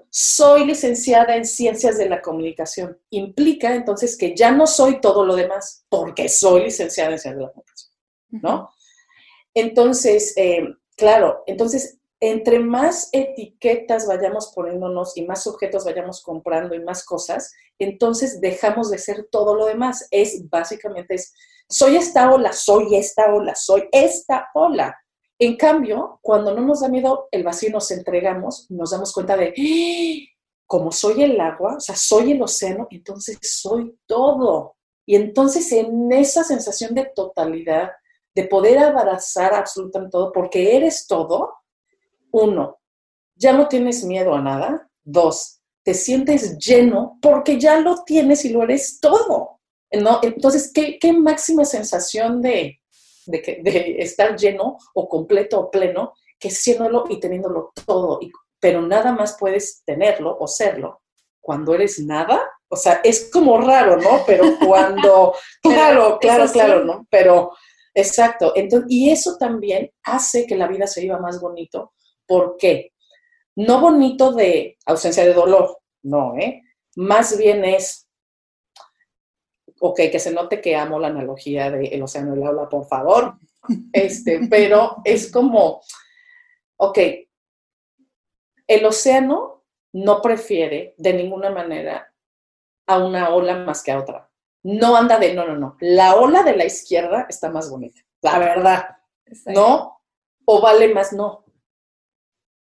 [0.09, 2.99] soy licenciada en ciencias de la comunicación.
[3.09, 7.45] Implica entonces que ya no soy todo lo demás, porque soy licenciada en ciencias de
[7.45, 7.91] la comunicación,
[8.29, 8.69] ¿no?
[9.55, 16.79] Entonces, eh, claro, entonces, entre más etiquetas vayamos poniéndonos y más objetos vayamos comprando y
[16.79, 20.07] más cosas, entonces dejamos de ser todo lo demás.
[20.09, 21.33] Es básicamente, es,
[21.67, 24.97] soy esta ola, soy esta ola, soy esta ola.
[25.38, 29.53] En cambio, cuando no nos da miedo el vacío nos entregamos, nos damos cuenta de,
[30.65, 34.77] como soy el agua, o sea, soy el océano, entonces soy todo.
[35.05, 37.91] Y entonces en esa sensación de totalidad,
[38.33, 41.62] de poder abrazar absolutamente todo, porque eres todo,
[42.33, 42.79] uno,
[43.35, 44.89] ya no tienes miedo a nada.
[45.03, 49.59] Dos, te sientes lleno porque ya lo tienes y lo eres todo.
[49.91, 50.19] ¿no?
[50.21, 52.79] Entonces, ¿qué, qué máxima sensación de,
[53.25, 58.19] de, estar lleno o completo o pleno, que siéndolo y teniéndolo todo,
[58.59, 61.01] pero nada más puedes tenerlo o serlo
[61.39, 62.41] cuando eres nada.
[62.69, 64.23] O sea, es como raro, ¿no?
[64.25, 67.07] Pero cuando, claro, claro, claro, ¿no?
[67.09, 67.51] Pero,
[67.93, 68.53] exacto.
[68.55, 71.93] Entonces, y eso también hace que la vida se viva más bonito.
[72.33, 72.93] ¿Por qué?
[73.55, 76.63] No bonito de ausencia de dolor, no, ¿eh?
[76.95, 78.03] Más bien es
[79.85, 83.37] ok, que se note que amo la analogía del océano y el aula, por favor,
[83.93, 85.81] este, pero es como,
[86.77, 86.99] ok,
[88.65, 92.13] el océano no prefiere de ninguna manera
[92.87, 94.29] a una ola más que a otra.
[94.63, 98.39] No anda de, no, no, no, la ola de la izquierda está más bonita, la
[98.39, 98.85] verdad,
[99.47, 100.01] ¿no?
[100.45, 101.42] O vale más, no.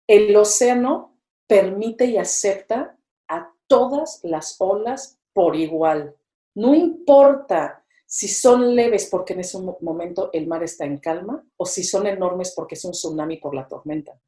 [0.08, 1.18] El océano
[1.48, 6.16] permite y acepta a todas las olas por igual.
[6.56, 11.66] No importa si son leves porque en ese momento el mar está en calma o
[11.66, 14.20] si son enormes porque es un tsunami por la tormenta.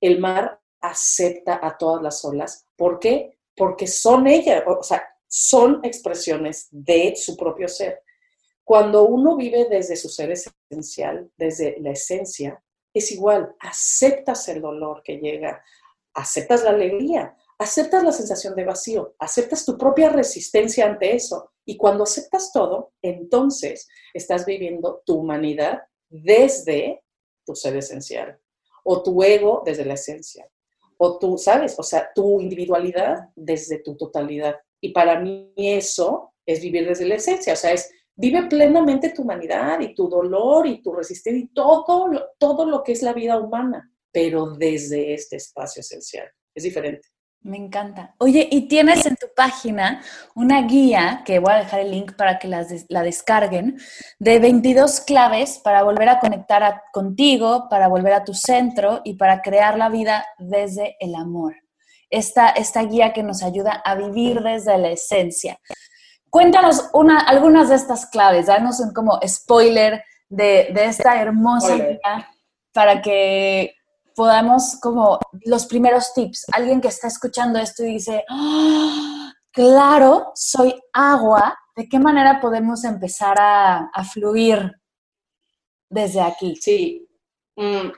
[0.00, 2.66] El mar acepta a todas las olas.
[2.76, 3.38] ¿Por qué?
[3.56, 8.02] Porque son ellas, o sea, son expresiones de su propio ser.
[8.62, 12.62] Cuando uno vive desde su ser esencial, desde la esencia,
[12.98, 15.62] es igual, aceptas el dolor que llega,
[16.14, 21.52] aceptas la alegría, aceptas la sensación de vacío, aceptas tu propia resistencia ante eso.
[21.64, 27.02] Y cuando aceptas todo, entonces estás viviendo tu humanidad desde
[27.44, 28.38] tu ser esencial
[28.84, 30.48] o tu ego desde la esencia
[30.98, 31.78] o tú, ¿sabes?
[31.78, 34.56] O sea, tu individualidad desde tu totalidad.
[34.80, 39.22] Y para mí eso es vivir desde la esencia, o sea, es vive plenamente tu
[39.22, 43.38] humanidad y tu dolor y tu resistencia y todo, todo lo que es la vida
[43.38, 46.28] humana, pero desde este espacio esencial.
[46.52, 47.08] Es diferente.
[47.42, 48.16] Me encanta.
[48.18, 50.02] Oye, y tienes en tu página
[50.34, 53.78] una guía, que voy a dejar el link para que la descarguen,
[54.18, 59.40] de 22 claves para volver a conectar contigo, para volver a tu centro y para
[59.42, 61.54] crear la vida desde el amor.
[62.10, 65.60] Esta, esta guía que nos ayuda a vivir desde la esencia.
[66.30, 72.28] Cuéntanos una, algunas de estas claves, danos un como spoiler de, de esta hermosa guía
[72.72, 73.74] para que
[74.14, 76.46] podamos como los primeros tips.
[76.52, 79.32] Alguien que está escuchando esto y dice, ¡Ah!
[79.52, 84.72] claro, soy agua, ¿de qué manera podemos empezar a, fluir
[85.88, 86.56] desde aquí?
[86.56, 87.08] Sí.
[87.56, 87.90] Mm,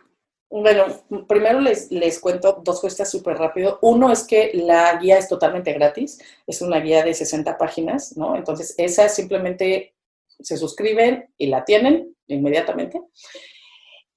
[0.51, 0.87] bueno,
[1.29, 3.79] primero les, les cuento dos cosas súper rápido.
[3.83, 8.35] Uno es que la guía es totalmente gratis, es una guía de 60 páginas, ¿no?
[8.35, 9.95] Entonces, esa simplemente
[10.41, 13.01] se suscriben y la tienen inmediatamente.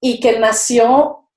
[0.02, 1.30] Y que nació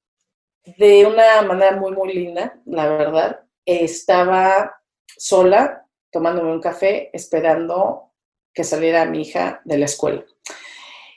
[0.78, 3.40] de una manera muy, muy linda, la verdad.
[3.66, 4.80] Estaba
[5.16, 8.12] sola, tomándome un café, esperando
[8.54, 10.24] que saliera mi hija de la escuela.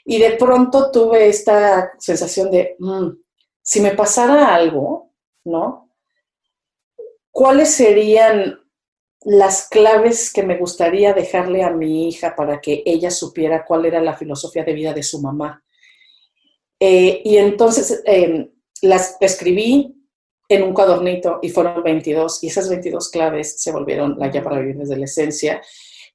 [0.04, 3.08] Y de pronto tuve esta sensación de, mm,
[3.62, 5.12] si me pasara algo,
[5.44, 5.90] ¿no?
[7.30, 8.60] ¿Cuáles serían
[9.22, 14.00] las claves que me gustaría dejarle a mi hija para que ella supiera cuál era
[14.00, 15.62] la filosofía de vida de su mamá?
[16.78, 18.50] Eh, y entonces, em,
[18.82, 19.94] las escribí
[20.48, 24.58] en un cuadernito y fueron 22 y esas 22 claves se volvieron la guía para
[24.58, 25.62] vivir desde la esencia,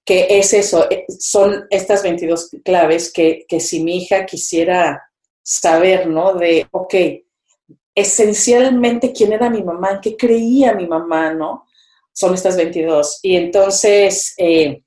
[0.03, 5.03] que es eso, eh, son estas 22 claves que, que si mi hija quisiera
[5.41, 6.34] saber, ¿no?
[6.34, 6.93] De, ok,
[7.95, 11.65] esencialmente quién era mi mamá, en qué creía mi mamá, ¿no?
[12.12, 13.19] Son estas 22.
[13.23, 14.84] Y entonces, eh,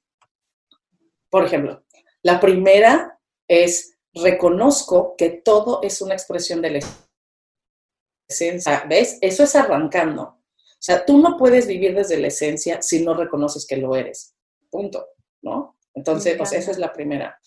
[1.31, 1.83] por ejemplo,
[2.23, 3.19] la primera
[3.49, 6.81] es reconozco que todo es una expresión del
[8.29, 9.19] esencia, ¿ves?
[9.21, 10.23] Eso es arrancando.
[10.23, 14.35] O sea, tú no puedes vivir desde la esencia si no reconoces que lo eres.
[14.71, 15.07] Punto,
[15.43, 15.77] ¿no?
[15.95, 17.41] Entonces, pues esa es la primera.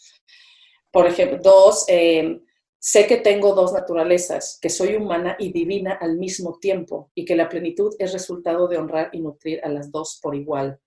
[0.92, 2.44] Por ejemplo, dos, em,
[2.82, 7.36] sé que tengo dos naturalezas, que soy humana y divina al mismo tiempo y que
[7.36, 10.80] la plenitud es resultado de honrar y nutrir a las dos por igual.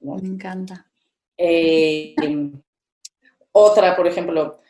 [0.00, 0.86] Me encanta.
[1.36, 2.60] Em,
[3.52, 4.60] otra, por ejemplo,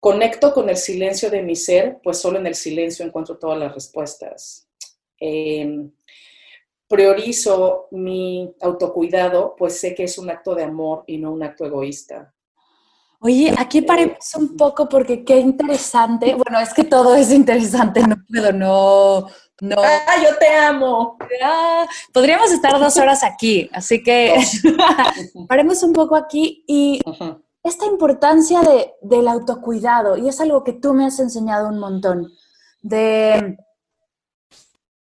[0.00, 3.74] Conecto con el silencio de mi ser, pues solo en el silencio encuentro todas las
[3.74, 4.68] respuestas.
[5.18, 5.90] Em,
[6.86, 11.66] priorizo mi autocuidado, pues sé que es un acto de amor y no un acto
[11.66, 12.32] egoísta.
[13.20, 16.34] Oye, aquí paremos un poco porque qué interesante.
[16.36, 19.26] Bueno, es que todo es interesante, no puedo, no,
[19.60, 19.76] no.
[19.82, 21.16] Ah, yo te amo.
[21.42, 24.36] Ah, podríamos estar dos horas aquí, así que
[25.48, 27.00] paremos un poco aquí y
[27.64, 32.32] esta importancia de, del autocuidado, y es algo que tú me has enseñado un montón,
[32.82, 33.58] de,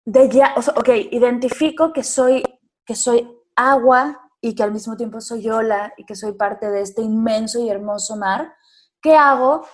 [0.05, 2.43] de ya, ok, identifico que soy,
[2.83, 6.81] que soy agua y que al mismo tiempo soy ola y que soy parte de
[6.81, 8.53] este inmenso y hermoso mar,
[9.01, 9.65] ¿qué hago?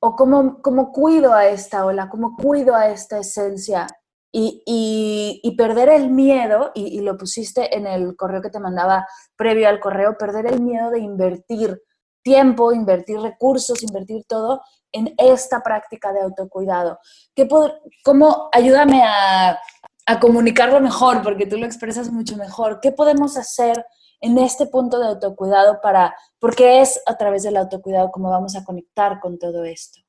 [0.00, 2.10] ¿O cómo, cómo cuido a esta ola?
[2.10, 3.86] ¿Cómo cuido a esta esencia?
[4.30, 4.62] Y,
[5.42, 9.06] y, perder el miedo, y, y, lo pusiste en el correo que te mandaba
[9.36, 11.82] previo al correo, perder el miedo de invertir
[12.22, 16.98] tiempo, invertir recursos, invertir todo en esta práctica de autocuidado.
[17.34, 17.48] ¿Qué
[18.04, 19.58] ¿Cómo ayúdame a,
[20.06, 21.22] a comunicarlo mejor?
[21.22, 22.80] Porque tú lo expresas mucho mejor.
[22.80, 23.84] ¿Qué podemos hacer
[24.22, 28.64] en este punto de autocuidado para, porque es a través del autocuidado como vamos a
[28.64, 30.00] conectar con todo esto?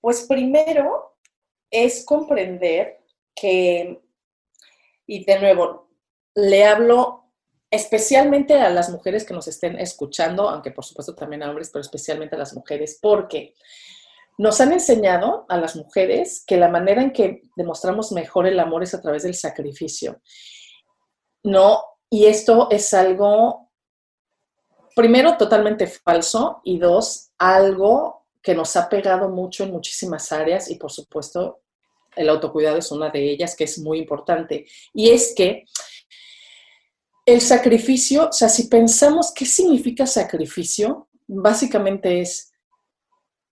[0.00, 1.16] Pues primero
[1.68, 3.04] es comprender
[3.34, 4.00] que,
[5.06, 5.90] y de nuevo,
[6.34, 7.32] le hablo
[7.70, 11.82] especialmente a las mujeres que nos estén escuchando, aunque por supuesto también a hombres, pero
[11.82, 13.54] especialmente a las mujeres, porque
[14.38, 18.84] nos han enseñado a las mujeres que la manera en que demostramos mejor el amor
[18.84, 20.20] es a través del sacrificio.
[21.42, 23.70] No, y esto es algo,
[24.96, 30.74] primero, totalmente falso y dos, algo que nos ha pegado mucho en muchísimas áreas y
[30.74, 31.60] por supuesto
[32.16, 34.66] el autocuidado es una de ellas que es muy importante.
[34.92, 35.64] Y es que
[37.24, 42.52] el sacrificio, o sea, si pensamos qué significa sacrificio, básicamente es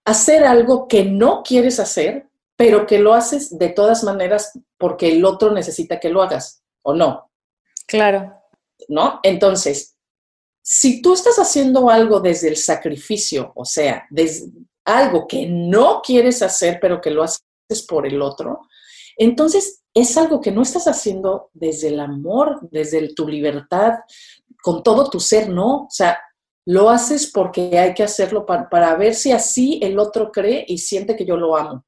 [0.05, 5.25] hacer algo que no quieres hacer, pero que lo haces de todas maneras porque el
[5.25, 7.31] otro necesita que lo hagas, ¿o no?
[7.87, 8.38] Claro.
[8.89, 9.21] ¿No?
[9.23, 9.97] Entonces,
[10.63, 14.53] si tú estás haciendo algo desde el sacrificio, o sea, desde
[14.85, 18.61] algo que no quieres hacer, pero que lo haces por el otro,
[19.17, 23.95] entonces es algo que no estás haciendo desde el amor, desde tu libertad,
[24.63, 25.85] con todo tu ser, no.
[25.85, 26.21] O sea,
[26.67, 30.79] lo haces porque hay que hacerlo para, para ver si así el otro cree y
[30.79, 31.85] siente que yo lo amo.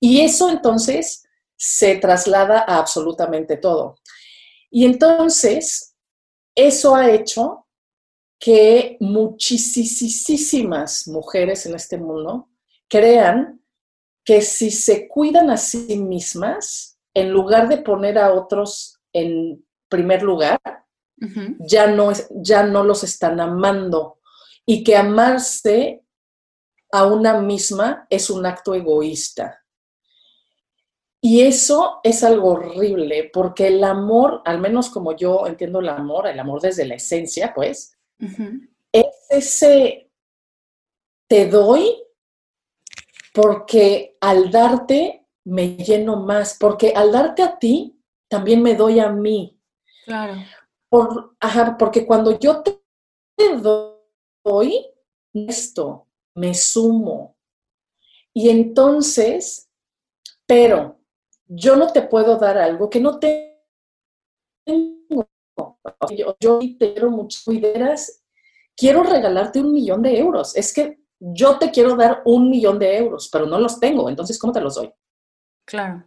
[0.00, 1.22] Y eso entonces
[1.56, 3.96] se traslada a absolutamente todo.
[4.70, 5.89] Y entonces,
[6.66, 7.66] eso ha hecho
[8.38, 12.48] que muchísimas mujeres en este mundo
[12.88, 13.62] crean
[14.24, 20.22] que si se cuidan a sí mismas, en lugar de poner a otros en primer
[20.22, 20.60] lugar,
[21.58, 24.20] ya, no ya no los están amando
[24.64, 26.02] y que amarse
[26.92, 29.62] a una misma es un acto egoísta.
[31.22, 36.26] Y eso es algo horrible, porque el amor, al menos como yo entiendo el amor,
[36.26, 37.98] el amor desde la esencia, pues,
[38.92, 40.10] es ese
[41.28, 41.94] te doy
[43.32, 49.10] porque al darte me lleno más, porque al darte a ti, también me doy a
[49.10, 49.58] mí.
[50.04, 50.34] Claro.
[50.88, 52.80] Por, ajá, porque cuando yo te
[54.44, 54.86] doy
[55.32, 57.36] esto, me sumo.
[58.32, 59.70] Y entonces,
[60.46, 60.99] pero
[61.52, 63.50] yo no te puedo dar algo que no tengo.
[66.16, 67.40] Yo, yo te quiero mucho,
[68.76, 70.56] quiero regalarte un millón de euros.
[70.56, 74.38] Es que yo te quiero dar un millón de euros, pero no los tengo, entonces,
[74.38, 74.92] ¿cómo te los doy?
[75.64, 76.04] Claro.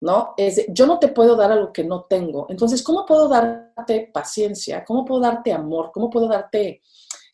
[0.00, 0.34] ¿No?
[0.36, 2.46] Es, yo no te puedo dar algo que no tengo.
[2.48, 4.84] Entonces, ¿cómo puedo darte paciencia?
[4.84, 5.90] ¿Cómo puedo darte amor?
[5.92, 6.82] ¿Cómo puedo darte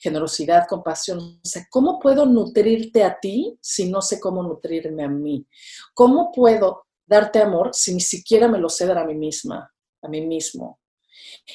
[0.01, 1.19] generosidad, compasión?
[1.19, 5.47] O sea, ¿cómo puedo nutrirte a ti si no sé cómo nutrirme a mí?
[5.93, 10.09] ¿Cómo puedo darte amor si ni siquiera me lo sé dar a mí misma, a
[10.09, 10.81] mí mismo?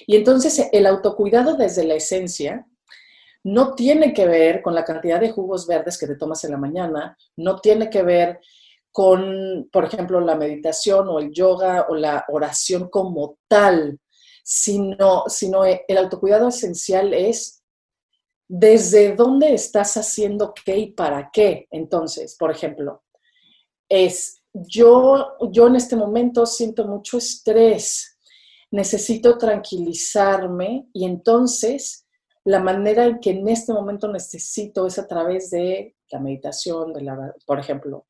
[0.06, 2.66] Y entonces el autocuidado desde la esencia
[3.44, 6.58] no tiene que ver con la cantidad de jugos verdes que te tomas en la
[6.58, 8.40] mañana, no tiene que ver
[8.92, 14.00] con, por ejemplo, la meditación o el yoga o la oración como tal,
[14.44, 17.64] sino, sino el autocuidado esencial es
[18.48, 21.68] desde dónde estás haciendo qué y para qué.
[21.70, 23.04] Entonces, por ejemplo,
[23.88, 28.18] es yo, yo en este momento siento mucho estrés,
[28.72, 32.06] necesito tranquilizarme y entonces
[32.46, 37.02] la manera en que en este momento necesito es a través de la meditación, de
[37.02, 38.08] la, por ejemplo.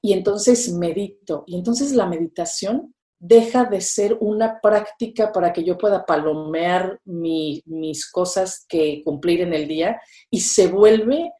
[0.00, 1.44] Y entonces medito.
[1.46, 8.10] Y entonces la meditación deja de ser una práctica para que yo pueda palomear mis
[8.10, 11.30] cosas que cumplir en el día y se vuelve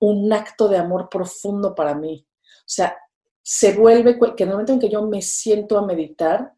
[0.00, 2.26] un acto de amor profundo para mí.
[2.44, 2.94] O sea,
[3.42, 6.52] se vuelve que en el momento en que yo me siento a meditar,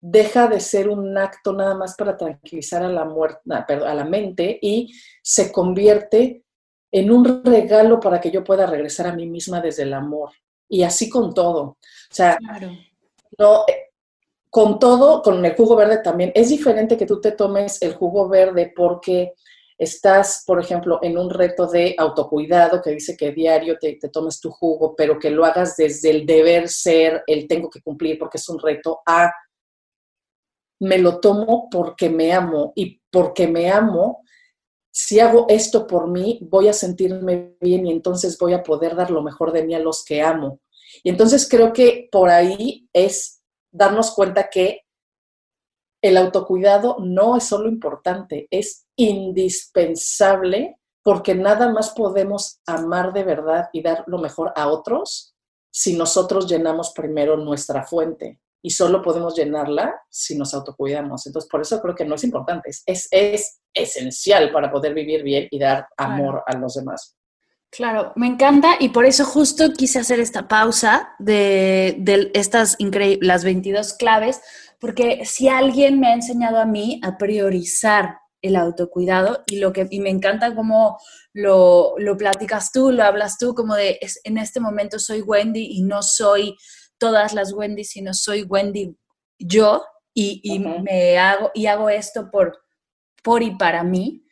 [0.00, 4.58] deja de ser un acto nada más para tranquilizar a la, muerte, a la mente
[4.60, 6.44] y se convierte
[6.92, 10.30] en un regalo para que yo pueda regresar a mí misma desde el amor.
[10.68, 11.62] Y así con todo.
[11.62, 11.78] O
[12.10, 12.38] sea,
[13.38, 13.64] no,
[14.50, 18.28] con todo, con el jugo verde también, es diferente que tú te tomes el jugo
[18.28, 19.34] verde porque
[19.78, 24.40] estás, por ejemplo, en un reto de autocuidado que dice que diario te, te, tomes
[24.40, 28.38] tu jugo, pero que lo hagas desde el deber ser, el tengo que cumplir porque
[28.38, 29.30] es un reto, a
[30.80, 34.22] me lo tomo porque me amo y porque me amo,
[34.90, 39.10] si hago esto por mí, voy a sentirme bien y entonces voy a poder dar
[39.10, 40.60] lo mejor de mí a los que amo.
[41.02, 44.85] Y entonces creo que por ahí es darnos cuenta que
[46.02, 53.68] el autocuidado no es solo importante, es indispensable porque nada más podemos amar de verdad
[53.72, 55.34] y dar lo mejor a otros
[55.70, 58.40] si nosotros llenamos primero nuestra fuente.
[58.62, 61.24] y solo podemos llenarla si nos autocuidamos.
[61.24, 65.46] Entonces, por eso creo que no es importante, es, es esencial para poder vivir bien
[65.52, 67.16] y dar amor a los demás.
[67.70, 73.26] Claro, me encanta y por eso justo quise hacer esta pausa de, de estas increíbles,
[73.26, 74.40] las 22 claves,
[74.80, 79.86] porque si alguien me ha enseñado a mí a priorizar el autocuidado y lo que
[79.90, 80.98] y me encanta cómo
[81.32, 85.66] lo, lo platicas tú, lo hablas tú, como de es, en este momento soy Wendy
[85.72, 86.56] y no soy
[86.98, 88.96] todas las Wendy, sino soy Wendy
[89.38, 92.58] yo y, y me hago y hago esto por,
[93.22, 94.25] por y para mí.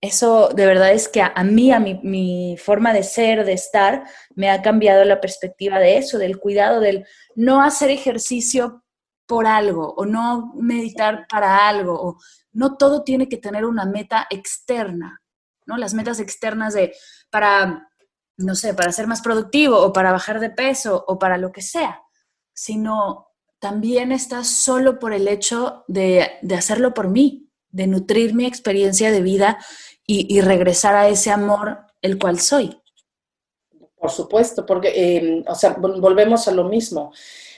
[0.00, 4.04] Eso de verdad es que a, mí, a mi, mi, forma de ser, de estar,
[4.34, 8.82] me ha cambiado la perspectiva de eso, del cuidado, del no hacer ejercicio
[9.26, 12.18] por algo o no meditar para algo o
[12.52, 15.22] no todo tiene que tener una meta externa,
[15.66, 15.76] ¿no?
[15.76, 16.94] Las metas externas de
[17.30, 17.90] para
[18.40, 21.62] no sé, para ser más productivo o para bajar de peso o para lo que
[21.62, 22.02] sea,
[22.52, 23.28] sino
[23.58, 29.12] también está solo por el hecho de, de hacerlo por mí, de nutrir mi experiencia
[29.12, 29.58] de vida
[30.12, 32.76] y, regresar a ese amor el cual soy.
[33.96, 37.12] Por supuesto, porque, em, o sea, volvemos a lo mismo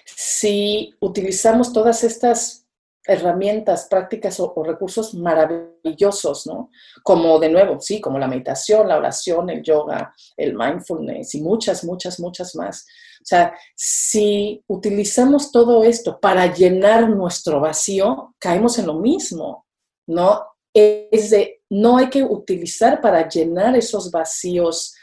[0.05, 2.67] si utilizamos todas estas
[3.05, 6.71] herramientas, prácticas o, recursos maravillosos, ¿no?
[7.03, 11.85] Como de nuevo, sí, como la meditación, la oración, el yoga, el mindfulness y muchas,
[11.85, 12.87] muchas, muchas más.
[13.23, 19.67] O sea, si utilizamos todo esto para llenar nuestro vacío, caemos en lo mismo,
[20.07, 20.45] ¿no?
[20.75, 24.95] Es de, no hay que utilizar para llenar esos vacíos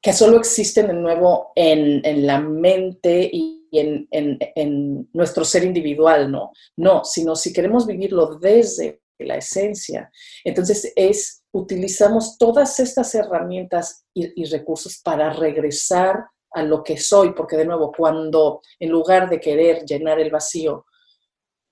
[0.00, 6.52] que solo existen de nuevo en, la mente y en, nuestro ser individual, ¿no?
[6.76, 10.10] No, sino si queremos vivirlo desde la esencia.
[10.42, 17.34] Entonces es, utilizamos todas estas herramientas y, y recursos para regresar a lo que soy,
[17.34, 20.86] porque de nuevo, cuando en lugar de querer llenar el vacío,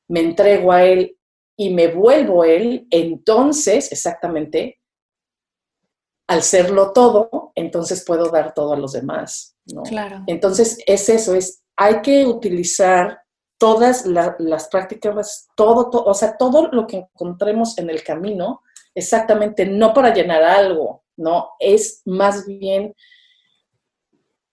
[0.08, 1.16] me entrego a él
[1.60, 4.80] y me vuelvo él, entonces exactamente
[6.26, 9.58] al serlo todo, entonces puedo dar todo a los demás.
[9.66, 9.82] ¿no?
[9.82, 10.24] Claro.
[10.26, 13.20] Entonces es eso, es hay que utilizar
[13.58, 18.62] todas las prácticas, todo, o sea, todo lo que encontremos en el camino,
[18.94, 21.50] exactamente, no para llenar algo, ¿no?
[21.58, 22.94] Es más bien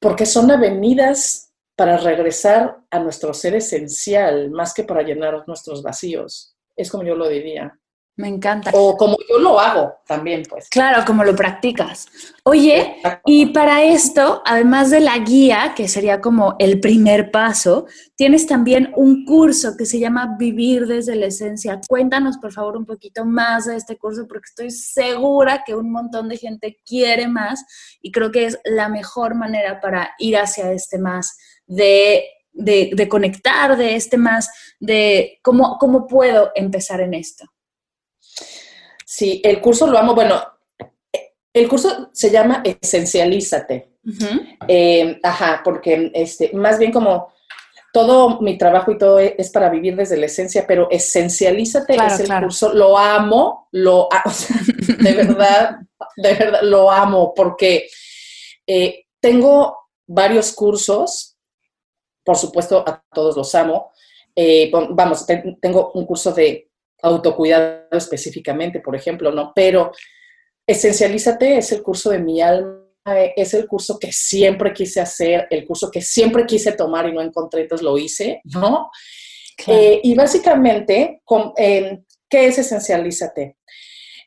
[0.01, 6.56] porque son avenidas para regresar a nuestro ser esencial, más que para llenar nuestros vacíos.
[6.77, 7.77] Es como yo lo diría.
[8.17, 8.71] Me encanta.
[8.73, 10.69] O como yo lo hago también, pues.
[10.69, 12.07] Claro, como lo practicas.
[12.43, 12.95] Oye,
[13.27, 18.91] y para esto, además de la guía, que sería como el primer paso, tienes también
[18.95, 21.79] un curso que se llama Vivir desde la Esencia.
[21.87, 26.27] Cuéntanos, por favor, un poquito más de este curso, porque estoy segura que un montón
[26.27, 27.63] de gente quiere más
[28.01, 32.23] y creo que es la mejor manera para ir hacia este más de
[32.57, 34.49] de, conectar, de este más,
[34.79, 37.45] de cómo, cómo puedo empezar en esto.
[39.05, 40.13] Sí, el curso lo amo.
[40.13, 40.41] Bueno,
[41.53, 43.93] el curso se llama Esencialízate.
[44.67, 47.33] Eh, ajá, porque este, más bien como
[47.91, 52.41] todo mi trabajo y todo es para vivir desde la esencia, pero Esencialízate es el
[52.41, 52.73] curso.
[52.73, 54.07] Lo amo, lo
[54.99, 55.79] de verdad,
[56.15, 57.87] de verdad, lo amo porque
[58.67, 61.26] eh, tengo varios cursos,
[62.27, 63.93] por supuesto a todos los amo.
[64.35, 65.25] Eh, vamos,
[65.61, 66.69] tengo un curso de
[67.01, 69.53] autocuidado específicamente, por ejemplo, ¿no?
[69.55, 69.93] Pero
[70.67, 72.83] Esencialízate es el curso de mi alma,
[73.37, 77.21] es el curso que siempre quise hacer, el curso que siempre quise tomar y no
[77.21, 78.91] encontré, entonces lo hice, ¿no?
[79.65, 81.21] Eh, y básicamente,
[81.57, 81.99] eh,
[82.29, 83.55] ¿qué es Esencialízate?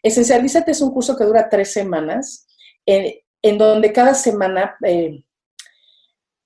[0.03, 2.47] Esencialízate es un curso que dura tres semanas,
[2.87, 5.23] en, donde cada semana eh,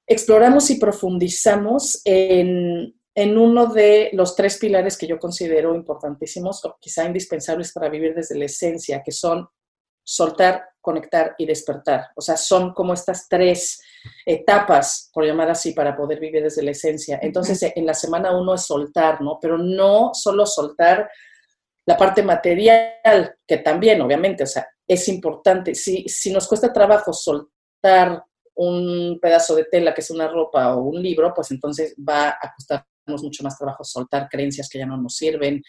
[0.07, 6.77] exploramos y profundizamos en en uno de los tres pilares que yo considero importantísimos o
[6.81, 9.49] quizá indispensables para vivir desde la esencia, que son
[10.03, 12.09] soltar, conectar y despertar.
[12.17, 13.81] O sea, son como estas tres
[14.27, 17.21] etapas, por llamar así, para poder vivir desde la esencia.
[17.23, 19.39] Entonces, en la semana uno es soltar, ¿no?
[19.41, 21.09] Pero no solo soltar
[21.87, 25.75] la parte material, que también, obviamente, o sea, es importante.
[25.75, 28.25] Si, si nos cuesta trabajo soltar
[28.57, 32.53] un pedazo de tela que es una ropa o un libro, pues entonces va a
[32.55, 35.63] costar mucho más trabajo soltar creencias que ya no nos sirven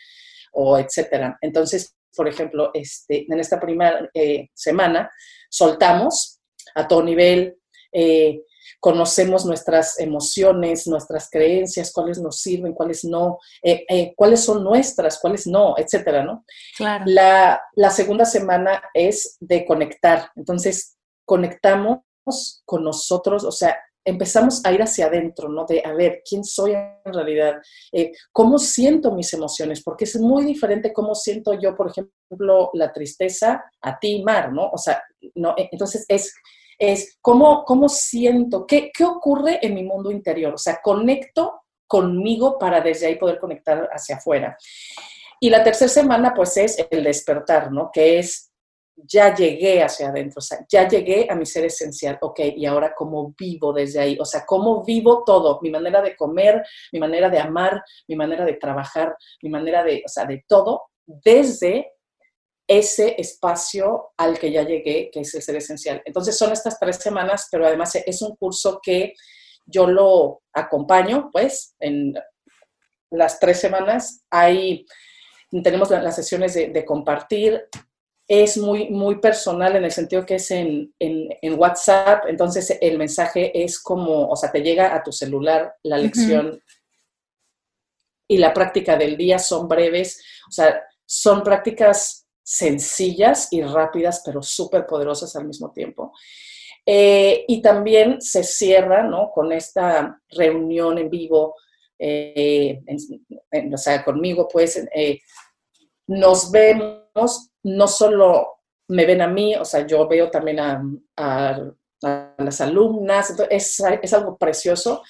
[0.54, 1.38] o etcétera.
[1.42, 5.10] Entonces, por ejemplo, este, en esta primera eh, semana
[5.50, 6.40] soltamos
[6.76, 7.58] a todo nivel,
[7.92, 8.42] eh,
[8.80, 15.48] conocemos nuestras emociones, nuestras creencias, cuáles nos sirven, cuáles no, eh, cuáles son nuestras, cuáles
[15.48, 16.46] no, etcétera, ¿no?
[16.78, 17.04] Claro.
[17.08, 20.30] La, la segunda semana es de conectar.
[20.36, 22.00] Entonces, conectamos
[22.66, 25.66] con nosotros, o sea, empezamos a ir hacia adentro, ¿no?
[25.66, 27.56] De, a ver, ¿quién soy en realidad?
[27.92, 29.82] Eh, ¿Cómo siento mis emociones?
[29.84, 34.70] Porque es muy diferente cómo siento yo, por ejemplo, la tristeza a ti, Mar, ¿no?
[34.70, 35.04] O sea,
[35.34, 36.36] no, e, entonces es,
[36.78, 40.54] es cómo, cómo siento, qué, qué ocurre en mi mundo interior.
[40.54, 44.56] O sea, conecto conmigo para desde ahí poder conectar hacia afuera.
[45.40, 47.90] Y la tercera semana, pues, es el despertar, ¿no?
[47.92, 48.52] Que es
[48.96, 52.94] ya llegué hacia adentro, o sea, ya llegué a mi ser esencial, ok, y ahora
[52.96, 57.30] cómo vivo desde ahí, o sea, cómo vivo todo, mi manera de comer, mi manera
[57.30, 61.92] de amar, mi manera de trabajar, mi manera de, o sea, de todo, desde
[62.68, 66.02] ese espacio al que ya llegué, que es el ser esencial.
[66.06, 69.14] Entonces son estas tres semanas, pero además es un curso que
[69.66, 72.14] yo lo acompaño, pues, en
[73.12, 74.24] las tres semanas.
[74.32, 74.86] Hay,
[75.64, 77.68] tenemos las sesiones de, de compartir,
[78.28, 80.94] es muy, muy personal en el sentido que es en,
[81.58, 86.60] WhatsApp, entonces el mensaje es como, o sea, te llega a tu celular la lección
[88.28, 94.42] y la práctica del día son breves, o sea, son prácticas sencillas y rápidas, pero
[94.42, 96.12] súper poderosas al mismo tiempo.
[96.86, 99.32] Eh, y también se cierra, ¿no?
[99.32, 101.56] Con esta reunión en vivo,
[101.98, 102.82] eh,
[103.74, 105.20] o sea, conmigo, pues, eh,
[106.08, 108.60] nos vemos no solo
[108.90, 110.82] me ven a mí, o sea, yo veo también a,
[112.38, 115.02] las alumnas, es, es algo precioso.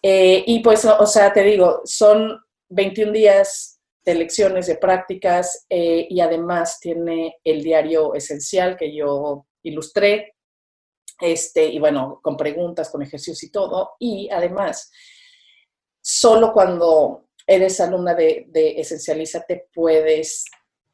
[0.00, 6.06] Eh, y pues, o sea, te digo, son 21 días de lecciones, de prácticas, eh,
[6.08, 10.36] y además tiene el diario esencial que yo ilustré,
[11.20, 13.94] este, y bueno, con preguntas, con ejercicios y todo.
[13.98, 14.92] Y además,
[16.00, 20.44] solo cuando eres alumna de, de Esencialízate puedes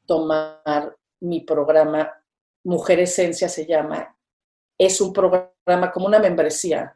[0.06, 2.10] tomar mi programa,
[2.64, 4.16] Mujer Esencia se llama.
[4.78, 6.94] Es un programa como una membresía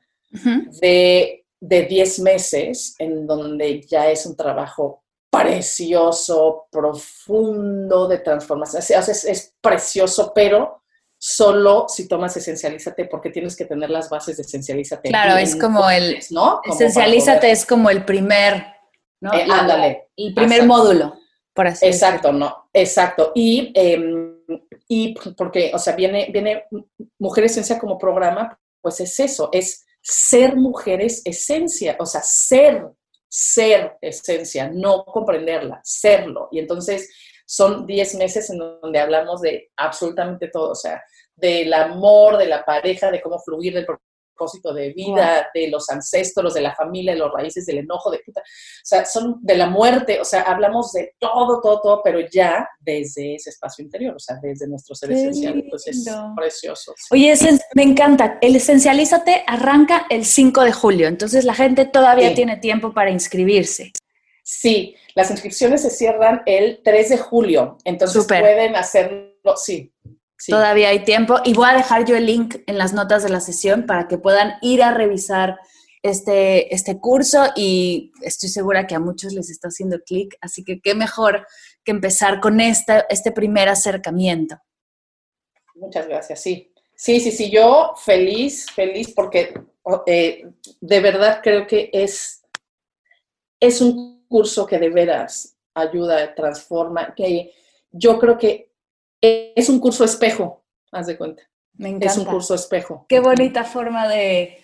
[0.80, 8.82] de, de 10 meses en donde ya es un trabajo precioso, profundo de transformación.
[8.82, 10.82] Es, es, precioso, pero
[11.18, 15.09] solo si tomas Esencialízate, porque tienes que tener las bases de Esencialízate.
[15.09, 16.18] Claro, es como el...
[16.30, 16.61] ¿no?
[16.64, 18.66] esencialízate es como el primer...
[19.20, 19.32] ¿no?
[19.34, 20.09] Eh, ándale.
[20.16, 21.17] El primer módulo.
[21.82, 23.32] Exacto, no, exacto.
[23.34, 24.38] Y, em,
[24.88, 26.64] y porque, o sea, viene, viene
[27.18, 32.86] Mujer Esencia como programa, pues es eso, es ser mujeres esencia, o sea, ser,
[33.28, 36.48] ser esencia, no comprenderla, serlo.
[36.50, 37.11] Y entonces
[37.46, 41.02] son 10 meses en donde hablamos de absolutamente todo, o sea,
[41.34, 43.86] del amor, de la pareja, de cómo fluir, del
[44.39, 48.20] propósito de vida, de los ancestros, de la familia, de los raíces del enojo, de
[48.20, 48.41] puta.
[48.41, 52.68] O sea, son de la muerte, o sea, hablamos de todo, todo, todo, pero ya
[52.80, 55.64] desde ese espacio interior, o sea, desde nuestro ser esencial.
[55.68, 56.95] Pues es precioso.
[57.11, 57.34] Oye,
[57.74, 58.39] me encanta.
[58.41, 63.93] El Esencialízate arranca el 5 de julio, entonces la gente todavía tiene tiempo para inscribirse.
[64.43, 69.93] Sí, las inscripciones se cierran el 3 de julio, entonces pueden hacerlo, sí,
[70.47, 73.41] Todavía hay tiempo y voy a dejar yo el link en las notas de la
[73.41, 75.59] sesión para que puedan ir a revisar
[76.03, 80.80] este, este curso y estoy segura que a muchos les está haciendo clic, así que
[80.80, 81.47] qué mejor
[81.84, 84.57] que empezar con esta, este primer acercamiento.
[85.74, 86.72] Muchas gracias, sí.
[86.95, 89.55] Sí, sí, sí, yo feliz, feliz porque
[90.07, 92.43] eh, de verdad creo que es,
[93.61, 97.53] es un curso que de veras ayuda, transforma, que
[97.93, 98.67] yo creo que
[99.20, 101.42] es un curso espejo, haz de cuenta.
[101.74, 102.06] Me encanta.
[102.06, 103.06] Es un curso espejo.
[103.08, 104.58] Qué bonita forma de,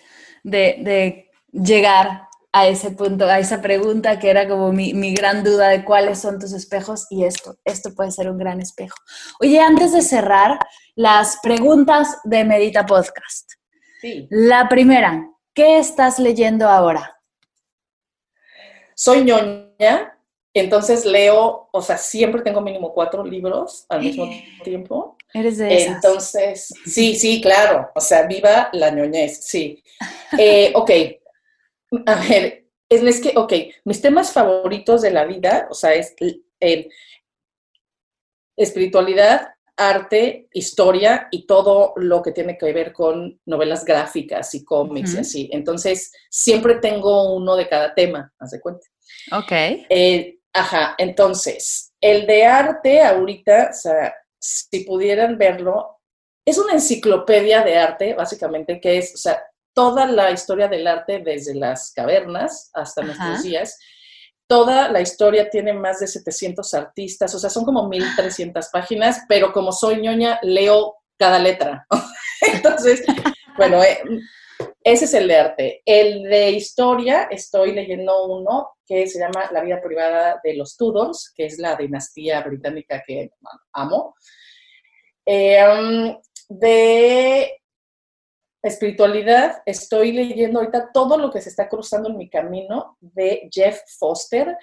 [1.51, 6.19] llegar a ese punto, a esa pregunta que era como mi, gran duda de cuáles
[6.19, 8.95] son tus espejos y esto, esto puede ser un gran espejo.
[9.39, 10.59] Oye, antes de cerrar,
[10.95, 13.51] las preguntas de Medita Podcast.
[14.01, 14.27] Sí.
[14.29, 17.17] La primera, ¿qué estás leyendo ahora?
[18.93, 20.14] Soy ñoña
[20.55, 24.25] entonces leo, o sea, siempre tengo mínimo cuatro libros al mismo
[24.63, 25.17] tiempo.
[25.33, 25.95] Eres de esas.
[25.95, 27.91] Entonces, sí, sí, claro.
[27.93, 29.83] O sea, viva la ñoñez, sí.
[30.37, 30.91] Eh, ok,
[32.05, 33.53] a ver, es, que, ok,
[33.85, 36.13] mis temas favoritos de la vida, o sea, es
[36.59, 36.89] eh,
[38.57, 45.13] espiritualidad, arte, historia y todo lo que tiene que ver con novelas gráficas y cómics
[45.13, 45.49] y así.
[45.51, 48.87] Entonces, siempre tengo uno de cada tema, haz de cuenta.
[49.31, 49.51] Ok.
[49.51, 55.99] Eh, Ajá, entonces, el de arte ahorita, o sea, si pudieran verlo,
[56.45, 59.43] es una enciclopedia de arte, básicamente, que es, o sea,
[59.73, 63.77] toda la historia del arte desde las cavernas hasta nuestros días.
[64.47, 69.51] Toda la historia tiene más de 700 artistas, o sea, son como 1300 páginas, pero
[69.51, 71.85] como soy ñoña, leo cada letra.
[72.53, 73.03] Entonces,
[73.57, 73.99] bueno, eh,
[74.83, 75.81] ese es el de arte.
[75.85, 81.33] El de historia, estoy leyendo uno que se llama La vida privada de los Tudors,
[81.35, 83.31] que es la dinastía británica que
[83.73, 84.15] amo.
[85.25, 86.15] Eh,
[86.49, 87.61] de
[88.61, 93.79] espiritualidad, estoy leyendo ahorita todo lo que se está cruzando en mi camino de Jeff
[93.97, 94.57] Foster,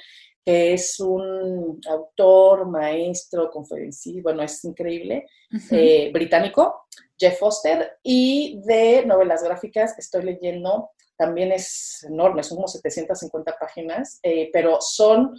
[0.44, 5.26] que es un autor, maestro, conferencista, bueno, es increíble,
[5.70, 6.86] eh, británico,
[7.18, 14.18] Jeff Foster, y de novelas gráficas estoy leyendo, también es enorme, son como 750 páginas,
[14.22, 15.34] eh, pero son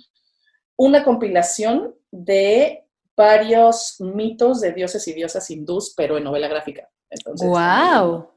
[0.77, 2.85] una compilación de
[3.15, 6.89] varios mitos de dioses y diosas hindús, pero en novela gráfica.
[7.09, 8.29] Entonces, ¡Wow!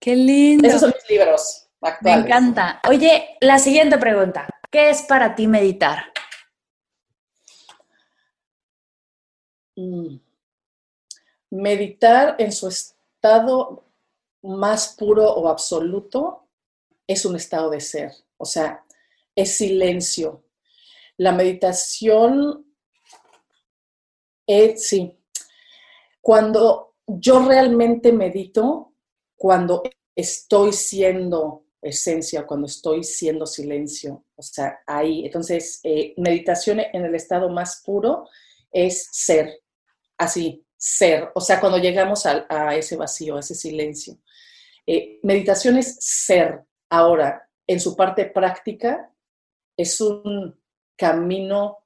[0.00, 0.66] ¡Qué lindo!
[0.66, 1.65] Esos son mis libros.
[2.00, 2.80] Me encanta.
[2.88, 4.48] Oye, la siguiente pregunta.
[4.70, 6.12] ¿Qué es para ti meditar?
[9.76, 10.16] Mm.
[11.50, 13.84] Meditar en su estado
[14.42, 16.48] más puro o absoluto
[17.06, 18.84] es un estado de ser, o sea,
[19.34, 20.44] es silencio.
[21.18, 22.66] La meditación
[24.46, 25.18] es, sí,
[26.20, 28.94] cuando yo realmente medito,
[29.36, 29.82] cuando
[30.14, 35.24] estoy siendo esencia, cuando estoy siendo silencio, o sea, ahí.
[35.24, 38.28] Entonces, eh, meditación en el estado más puro
[38.70, 39.60] es ser,
[40.18, 44.18] así, ser, o sea, cuando llegamos a, ese vacío, a ese silencio.
[44.86, 46.64] Eh, meditación es ser.
[46.90, 49.10] Ahora, en su parte práctica,
[49.76, 50.58] es un
[50.96, 51.78] camino,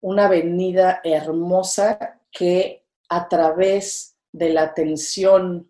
[0.00, 5.68] una avenida hermosa que a través de la atención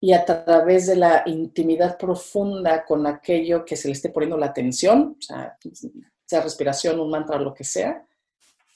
[0.00, 4.46] y a través de la intimidad profunda con aquello que se le esté poniendo la
[4.46, 5.56] atención, o sea,
[6.24, 8.06] sea respiración, un mantra, lo que sea,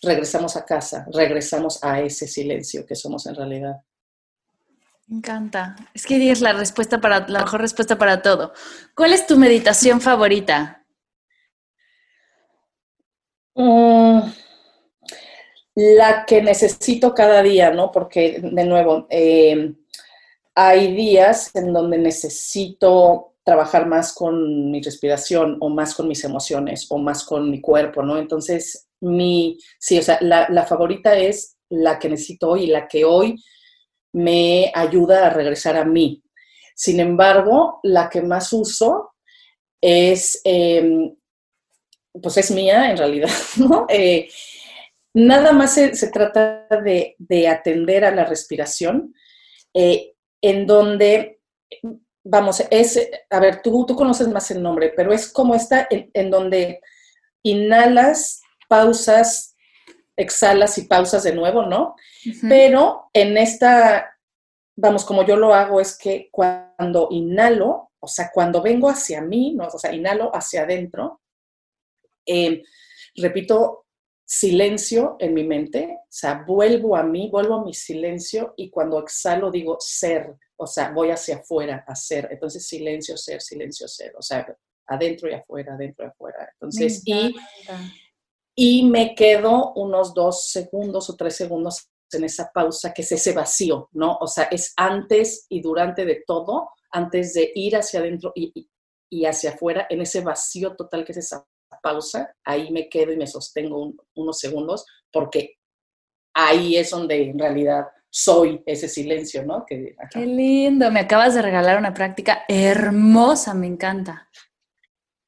[0.02, 3.76] regresamos a casa, regresamos a ese silencio que somos en realidad.
[5.08, 5.76] Me encanta.
[5.92, 8.52] Es que es la respuesta para la mejor respuesta para todo.
[8.94, 10.84] ¿Cuál es tu meditación favorita?
[13.54, 14.20] Mm,
[15.74, 17.90] la que necesito cada día, ¿no?
[17.90, 19.74] Porque, de nuevo, eh,
[20.62, 26.86] hay días en donde necesito trabajar más con mi respiración o más con mis emociones
[26.90, 28.18] o más con mi cuerpo, ¿no?
[28.18, 33.06] Entonces, mi, sí, o sea, la, favorita es la que necesito hoy y la que
[33.06, 33.42] hoy
[34.12, 36.22] me ayuda a regresar a mí.
[36.74, 39.14] Sin embargo, la que más uso
[39.80, 41.16] es, em,
[42.22, 43.86] pues es mía en realidad, ¿no?
[43.88, 44.28] Eh,
[45.14, 49.14] nada más se, trata de, atender a la respiración.
[49.72, 50.12] Eh,
[50.42, 51.40] en donde,
[52.24, 56.30] vamos, es, a ver, tú, tú conoces más el nombre, pero es como esta, en,
[56.30, 56.80] donde
[57.42, 59.56] inhalas, pausas,
[60.16, 61.96] exhalas y pausas de nuevo, ¿no?
[62.48, 64.18] Pero en esta,
[64.76, 69.54] vamos, como yo lo hago, es que cuando inhalo, o sea, cuando vengo hacia mí,
[69.54, 69.66] ¿no?
[69.66, 71.20] o sea, inhalo hacia adentro,
[72.26, 72.62] eh,
[73.16, 73.86] repito
[74.32, 79.00] silencio en mi mente, o sea, vuelvo a mí, vuelvo a mi silencio y cuando
[79.00, 82.28] exhalo digo ser, o sea, voy hacia afuera a ser.
[82.30, 84.46] Entonces, silencio, ser, silencio, ser, o sea,
[84.86, 86.48] adentro y afuera, adentro y afuera.
[86.52, 87.34] Entonces, y,
[88.54, 93.32] y me quedo unos dos segundos o tres segundos en esa pausa que es ese
[93.32, 94.16] vacío, ¿no?
[94.20, 98.70] O sea, es antes y durante de todo, antes de ir hacia adentro y,
[99.10, 101.44] y hacia afuera, en ese vacío total que es esa
[101.80, 105.58] pausa, ahí me quedo y me sostengo unos segundos, porque
[106.34, 109.64] ahí es donde en realidad soy ese silencio, ¿no?
[109.66, 109.94] Qué
[110.26, 114.28] lindo, me acabas de regalar una práctica hermosa, me encanta.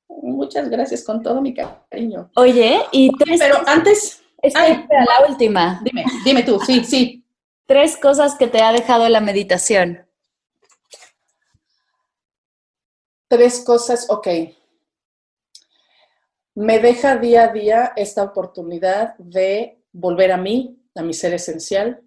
[0.09, 2.31] Muchas gracias, con todo mi cariño.
[2.37, 3.41] Oye, y tres...
[3.41, 4.19] Pero antes...
[4.43, 5.81] La última.
[5.85, 7.25] Dime, dime tú, sí, sí.
[7.65, 10.05] Tres cosas que te ha dejado la meditación.
[13.29, 14.27] Tres cosas, ok
[16.55, 22.03] me deja día a día esta oportunidad de volver a mí, a mi ser esencial.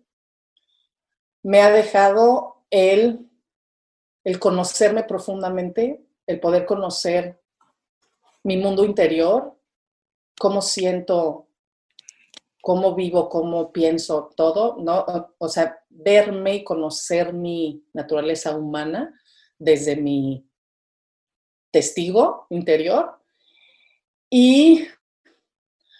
[1.42, 3.30] Me ha dejado el,
[4.24, 7.42] el conocerme profundamente, el poder conocer
[8.44, 9.58] mi mundo interior,
[10.40, 11.48] cómo siento,
[12.62, 15.06] cómo vivo, cómo pienso, todo, ¿no?
[15.40, 19.20] O sea, verme y conocer mi naturaleza humana
[19.58, 20.48] desde mi
[21.72, 23.25] testigo interior
[24.30, 24.88] y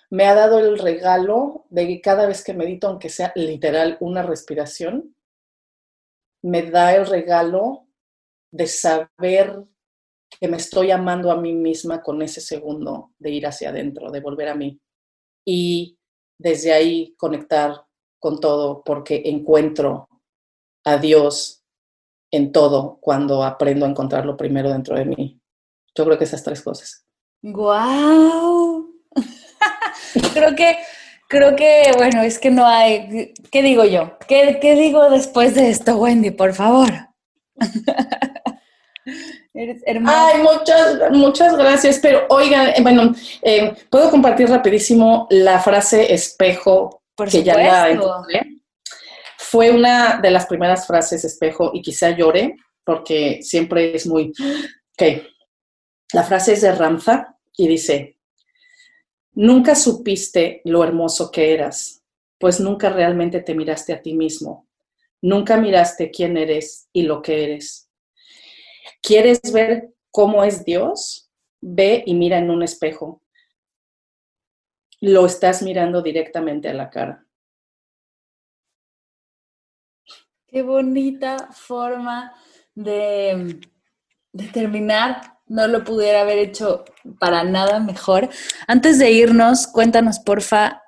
[0.10, 4.24] me ha dado el regalo de que cada vez que medito, aunque sea literal una
[4.24, 5.16] respiración,
[6.44, 7.88] me da el regalo
[8.52, 9.66] de saber
[10.40, 14.22] que me estoy amando a mí misma con ese segundo de ir hacia adentro, de
[14.22, 14.80] volver a mí.
[15.46, 15.98] Y
[16.38, 17.86] desde ahí conectar
[18.20, 20.08] con todo porque encuentro
[20.84, 21.64] a Dios
[22.32, 25.40] en todo cuando aprendo a encontrarlo primero dentro de mí.
[25.96, 27.05] Yo creo que esas tres cosas.
[27.48, 28.90] ¡Guau!
[30.34, 30.78] creo que,
[31.28, 34.18] creo que, bueno, es que no hay, ¿qué digo yo?
[34.28, 36.32] ¿Qué, qué digo después de esto, Wendy?
[36.32, 36.90] Por favor.
[39.54, 39.84] Eres.
[39.86, 42.00] Ay, muchas, muchas gracias.
[42.00, 48.24] Pero oigan, eh, bueno, eh, puedo compartir rapidísimo la frase espejo Por que ya la
[49.38, 54.34] Fue una de las primeras frases espejo y quizá llore porque siempre es muy...
[55.00, 55.22] Ok,
[56.12, 58.18] la frase es de Ramza y dice,
[59.34, 62.04] nunca supiste lo hermoso que eras,
[62.38, 64.68] pues nunca realmente te miraste a ti mismo,
[65.22, 67.86] nunca miraste quién eres y lo que eres
[69.02, 71.30] ¿Quieres ver cómo es Dios?
[71.62, 73.22] Ve y mira en un espejo.
[75.02, 77.26] Lo estás mirando directamente a la cara.
[80.48, 82.34] Qué bonita forma
[82.74, 83.60] de,
[84.32, 85.35] de terminar.
[85.48, 86.86] No lo pudiera haber hecho
[87.20, 88.30] para nada mejor.
[88.68, 90.82] Antes de irnos, cuéntanos, porfa,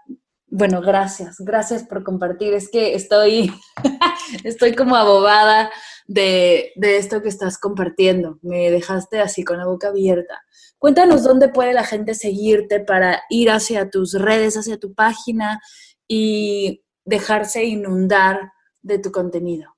[0.48, 2.54] bueno, gracias, gracias por compartir.
[2.54, 3.52] Es que estoy,
[4.44, 5.70] estoy como abobada
[6.08, 8.40] de, esto que estás compartiendo.
[8.42, 10.42] Me dejaste así con la boca abierta.
[10.80, 15.60] Cuéntanos dónde puede la gente seguirte para ir hacia tus redes, hacia tu página
[16.08, 18.52] y dejarse inundar
[18.82, 19.76] de tu contenido.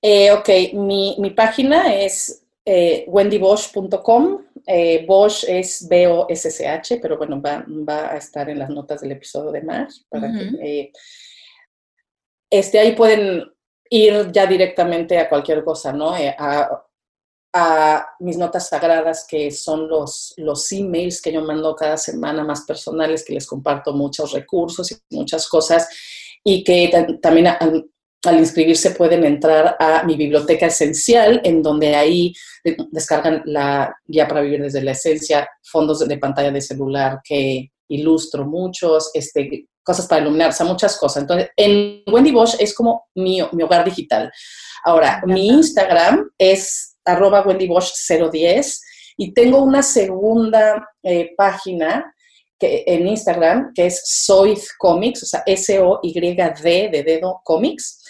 [0.00, 4.44] Eh, ok, mi, página es eh, wendybosch.com.
[4.66, 9.62] Eh, Bosch es B-O-S-S-H, pero bueno, va, a estar en las notas del episodio de
[9.62, 10.92] más para que
[12.50, 13.44] este, ahí pueden
[13.88, 16.14] ir ya directamente a cualquier cosa, ¿no?
[16.14, 16.84] Eh, a,
[18.20, 23.24] mis notas sagradas, que son los, los emails que yo mando cada semana más personales,
[23.24, 25.88] que les comparto muchos recursos y muchas cosas,
[26.44, 27.48] y que también
[28.24, 32.34] al inscribirse pueden entrar a mi biblioteca esencial, en donde ahí
[32.90, 38.44] descargan la guía para vivir desde la esencia, fondos de pantalla de celular que ilustro
[38.44, 41.22] muchos, este, cosas para iluminar, o sea, muchas cosas.
[41.22, 44.30] Entonces, en Wendy Bosch es como mi, mi hogar digital.
[44.84, 48.82] Ahora, mi Instagram es arroba Wendy Bosch 010
[49.16, 52.14] y tengo una segunda eh, página
[52.58, 58.04] que, en Instagram que es Soy Comics, o sea, S-O-Y-D de dedo Comics,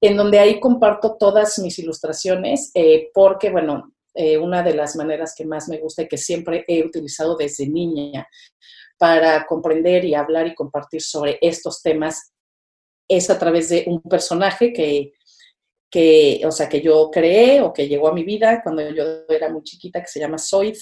[0.00, 5.34] en donde ahí comparto todas mis ilustraciones eh, porque, bueno, eh, una de las maneras
[5.36, 8.26] que más me gusta y que siempre he utilizado desde niña
[8.98, 12.32] para comprender y hablar y compartir sobre estos temas
[13.08, 15.12] es a través de un personaje que,
[15.90, 19.48] que, o sea, que yo creé o que llegó a mi vida cuando yo era
[19.50, 20.76] muy chiquita, que se llama Zoid.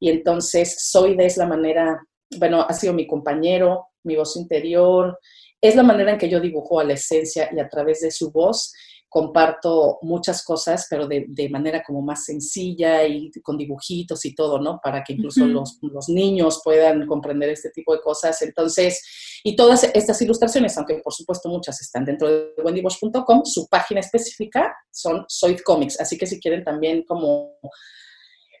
[0.00, 2.00] Y entonces Zoid es la manera,
[2.38, 5.18] bueno, ha sido mi compañero, mi voz interior,
[5.66, 8.30] es la manera en que yo dibujo a la esencia y a través de su
[8.30, 8.72] voz
[9.08, 14.78] comparto muchas cosas, pero de, manera como más sencilla y con dibujitos y todo, ¿no?
[14.82, 18.42] Para que incluso los, los, niños puedan comprender este tipo de cosas.
[18.42, 24.00] Entonces, y todas estas ilustraciones, aunque por supuesto muchas están dentro de wendybosch.com, su página
[24.00, 25.98] específica son Soid Comics.
[25.98, 27.54] Así que si quieren también como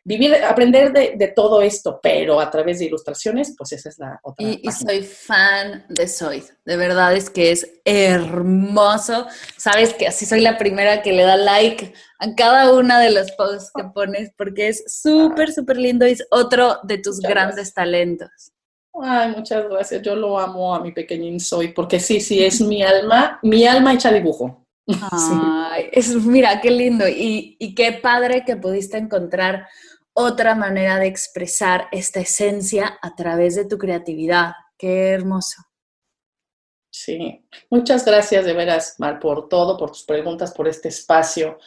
[0.06, 4.46] vivir, aprender de, todo esto, pero a través de ilustraciones, pues esa es la otra.
[4.46, 6.44] Y, y soy fan de Soy.
[6.64, 9.26] De verdad es que es hermoso.
[9.56, 13.32] Sabes que así soy la primera que le da like a cada una de los
[13.32, 18.52] posts que pones porque es súper, súper lindo y es otro de tus grandes talentos.
[19.02, 20.02] Ay, muchas gracias.
[20.02, 23.92] Yo lo amo a mi pequeñín Soy porque sí, sí, es mi alma, mi alma
[23.92, 24.64] hecha dibujo.
[25.10, 29.66] Ay, es, mira, qué lindo y, y qué padre que pudiste encontrar
[30.16, 34.52] otra manera de expresar esta esencia a través de tu creatividad.
[34.78, 35.62] Qué hermoso.
[36.90, 41.58] Sí, muchas gracias de veras, Mar, por todo, por tus preguntas, por este espacio,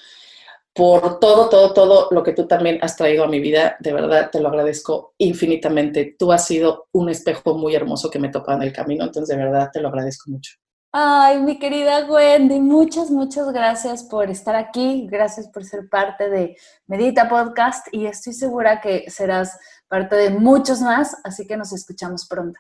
[0.74, 3.78] por todo, todo, todo lo que tú también has traído a mi vida.
[3.80, 6.16] De verdad, te lo agradezco infinitamente.
[6.18, 9.44] Tú has sido un espejo muy hermoso que me toca en el camino, entonces de
[9.44, 10.59] verdad te lo agradezco mucho.
[10.92, 16.58] Ay, mi querida Wendy, muchas, muchas gracias por estar aquí, gracias por ser parte de
[16.88, 19.56] Medita Podcast y estoy segura que serás
[19.88, 22.60] parte de muchos más, así que nos escuchamos pronto.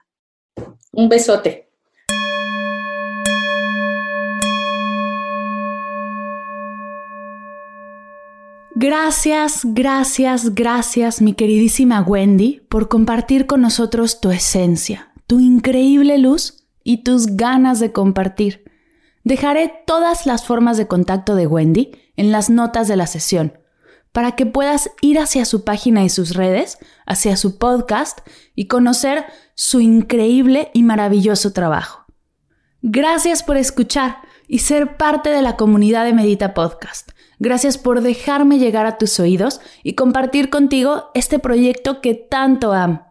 [0.91, 1.71] Un besote.
[8.75, 16.59] Gracias, gracias, gracias, mi queridísima Wendy, por compartir con nosotros tu esencia, tu increíble luz
[16.89, 18.65] y tus ganas de compartir.
[19.23, 23.59] Dejaré todas las formas de contacto de Wendy en las notas de la sesión,
[24.11, 28.21] para que puedas ir hacia su página y sus redes, hacia su podcast
[28.55, 29.23] y conocer
[29.53, 32.05] su increíble y maravilloso trabajo.
[32.81, 34.17] Gracias por escuchar
[34.47, 37.11] y ser parte de la comunidad de Medita Podcast.
[37.37, 43.05] Gracias por dejarme llegar a tus oídos y compartir contigo este proyecto que tanto amo.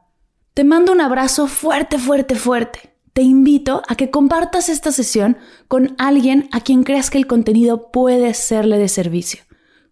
[0.52, 2.97] Te mando un abrazo fuerte, fuerte, fuerte.
[3.18, 7.90] Te invito a que compartas esta sesión con alguien a quien creas que el contenido
[7.90, 9.42] puede serle de servicio.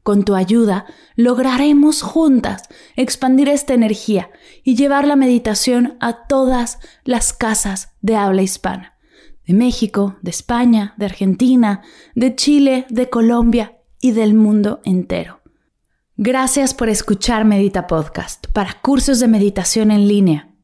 [0.05, 2.63] Con tu ayuda lograremos juntas
[2.95, 4.31] expandir esta energía
[4.63, 8.95] y llevar la meditación a todas las casas de habla hispana.
[9.45, 11.83] De México, de España, de Argentina,
[12.15, 15.41] de Chile, de Colombia y del mundo entero.
[16.17, 20.56] Gracias por escuchar Medita Podcast para cursos de meditación en línea,